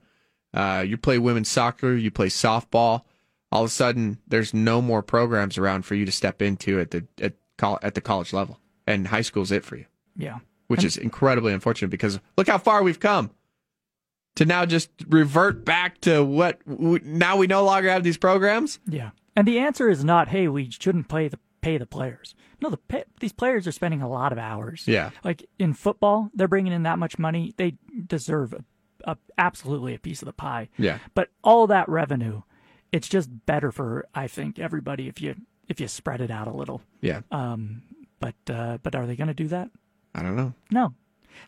[0.54, 3.04] Uh, you play women's soccer, you play softball.
[3.52, 6.92] All of a sudden, there's no more programs around for you to step into at
[6.92, 10.40] the at, col- at the college level, and high school's it for you Yeah.
[10.68, 13.30] which is incredibly unfortunate because look how far we've come
[14.36, 18.80] to now just revert back to what w- now we no longer have these programs.
[18.88, 19.12] Yeah.
[19.36, 22.36] And the answer is not, hey, we shouldn't pay the pay the players.
[22.62, 24.84] No, the pay, these players are spending a lot of hours.
[24.88, 25.12] Yeah.
[25.24, 27.54] Like in football, they're bringing in that much money.
[27.58, 27.76] They
[28.06, 28.64] deserve a,
[29.12, 30.70] a, absolutely a piece of the pie.
[30.78, 31.00] Yeah.
[31.14, 32.42] But all that revenue,
[32.92, 35.36] it's just better for I think everybody if you
[35.68, 36.82] if you spread it out a little.
[37.02, 37.22] Yeah.
[37.32, 37.84] Um.
[38.20, 39.70] But uh, but are they going to do that?
[40.16, 40.54] I don't know.
[40.72, 40.94] No.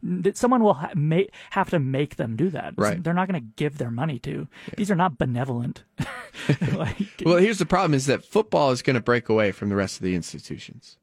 [0.04, 1.22] N- Someone will ha- ma-
[1.52, 2.74] have to make them do that.
[2.78, 3.02] Right.
[3.04, 4.48] They're not going to give their money to.
[4.78, 5.84] These are not benevolent.
[6.74, 9.76] like, Well, here's the problem: is that football is going to break away from the
[9.76, 10.98] rest of the institutions.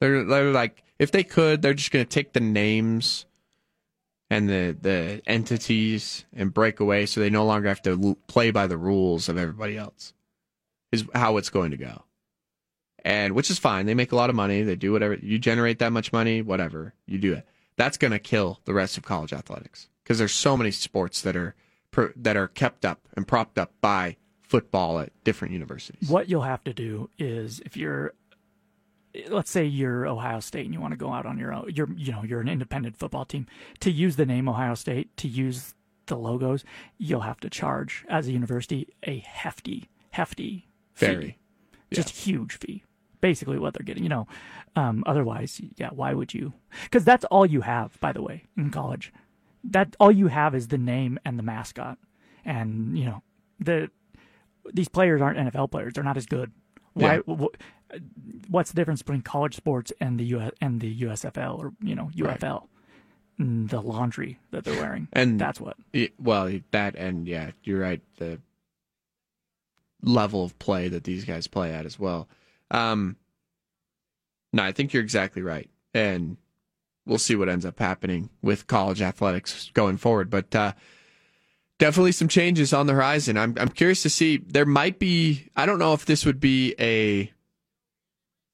[0.00, 3.26] They're they're like if they could, they're just going to take the names
[4.30, 8.50] and the the entities and break away, so they no longer have to l- play
[8.50, 10.12] by the rules of everybody else.
[10.92, 12.02] Is how it's going to go,
[13.04, 13.86] and which is fine.
[13.86, 14.62] They make a lot of money.
[14.62, 17.46] They do whatever you generate that much money, whatever you do it.
[17.76, 21.36] That's going to kill the rest of college athletics because there's so many sports that
[21.36, 21.54] are
[22.16, 26.08] that are kept up and propped up by football at different universities.
[26.08, 28.14] What you'll have to do is if you're
[29.28, 31.90] let's say you're Ohio State and you want to go out on your own you're
[31.96, 33.46] you know you're an independent football team
[33.80, 35.74] to use the name Ohio State to use
[36.06, 36.64] the logos
[36.98, 41.06] you'll have to charge as a university a hefty hefty fee.
[41.06, 41.38] Very.
[41.92, 42.82] just huge fee
[43.20, 44.26] basically what they're getting you know
[44.76, 46.52] um, otherwise yeah why would you
[46.84, 49.12] because that's all you have by the way in college
[49.62, 51.98] that all you have is the name and the mascot
[52.44, 53.22] and you know
[53.58, 53.90] the
[54.72, 55.94] these players aren't NFL players.
[55.94, 56.52] They're not as good.
[56.92, 57.22] Why?
[57.26, 57.34] Yeah.
[57.34, 61.94] wh- what's the difference between college sports and the U and the USFL or you
[61.94, 62.68] know UFL?
[63.40, 65.76] Mm, The laundry that they're wearing, And that's what.
[65.94, 68.02] y- well, that and yeah, you're right.
[68.18, 68.38] The
[70.02, 72.28] level of play that these guys play at as well.
[72.70, 73.16] Um,
[74.52, 76.36] no, I think you're exactly right, and
[77.06, 80.30] we'll see what ends up happening with college athletics going forward.
[80.30, 80.72] But uh,
[81.78, 83.36] definitely some changes on the horizon.
[83.36, 84.38] I'm I'm curious to see.
[84.38, 85.48] There might be.
[85.56, 87.32] I don't know if this would be a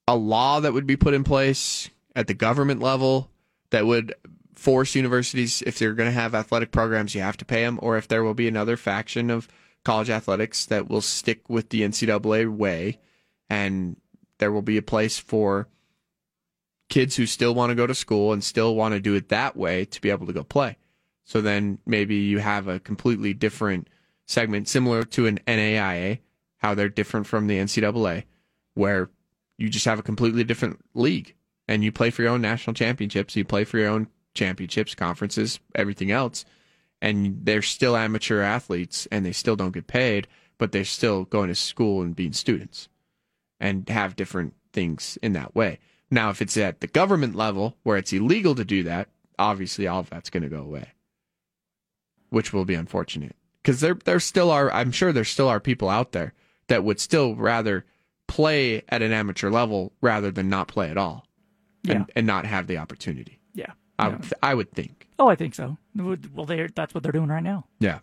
[0.07, 3.29] a law that would be put in place at the government level
[3.69, 4.13] that would
[4.55, 7.97] force universities if they're going to have athletic programs you have to pay them or
[7.97, 9.47] if there will be another faction of
[9.83, 12.99] college athletics that will stick with the NCAA way
[13.49, 13.97] and
[14.39, 15.67] there will be a place for
[16.89, 19.57] kids who still want to go to school and still want to do it that
[19.57, 20.77] way to be able to go play.
[21.25, 23.89] So then maybe you have a completely different
[24.25, 26.19] segment similar to an NAIA,
[26.57, 28.23] how they're different from the NCAA.
[28.73, 29.09] where
[29.57, 31.33] you just have a completely different league
[31.67, 35.59] and you play for your own national championships, you play for your own championships, conferences,
[35.73, 36.45] everything else,
[37.01, 40.27] and they're still amateur athletes and they still don't get paid,
[40.59, 42.87] but they're still going to school and being students
[43.59, 45.79] and have different things in that way.
[46.09, 49.99] Now, if it's at the government level where it's illegal to do that, obviously all
[49.99, 50.89] of that's going to go away,
[52.29, 54.71] which will be unfortunate because there there still are.
[54.71, 56.33] I'm sure there still are people out there
[56.67, 57.85] that would still rather
[58.27, 61.25] play at an amateur level rather than not play at all,
[61.87, 62.05] and, Yeah.
[62.15, 63.39] and not have the opportunity.
[63.53, 63.71] Yeah.
[63.97, 64.15] I Yeah.
[64.17, 65.07] would, I would think.
[65.17, 65.77] Oh, I think so.
[65.95, 67.65] Well, they that's what they're doing right now.
[67.79, 67.99] Yeah.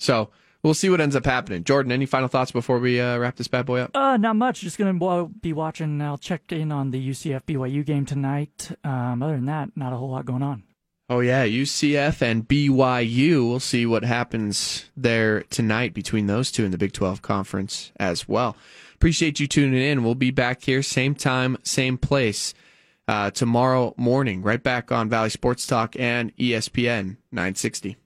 [0.00, 0.30] So
[0.62, 1.64] we'll see what ends up happening.
[1.64, 3.90] Jordan, any final thoughts before we uh, wrap this bad boy up?
[3.94, 4.60] Uh, not much.
[4.60, 6.00] Just gonna be watching.
[6.00, 8.70] I'll check in on the UCF BYU game tonight.
[8.84, 10.64] Um, other than that, not a whole lot going on.
[11.08, 13.46] Oh yeah, UCF and BYU.
[13.46, 18.28] We'll see what happens there tonight between those two in the Big 12 conference as
[18.28, 18.56] well.
[18.94, 20.04] Appreciate you tuning in.
[20.04, 22.54] We'll be back here same time, same place
[23.08, 27.96] uh, tomorrow morning, right back on Valley Sports Talk and ESPN 960.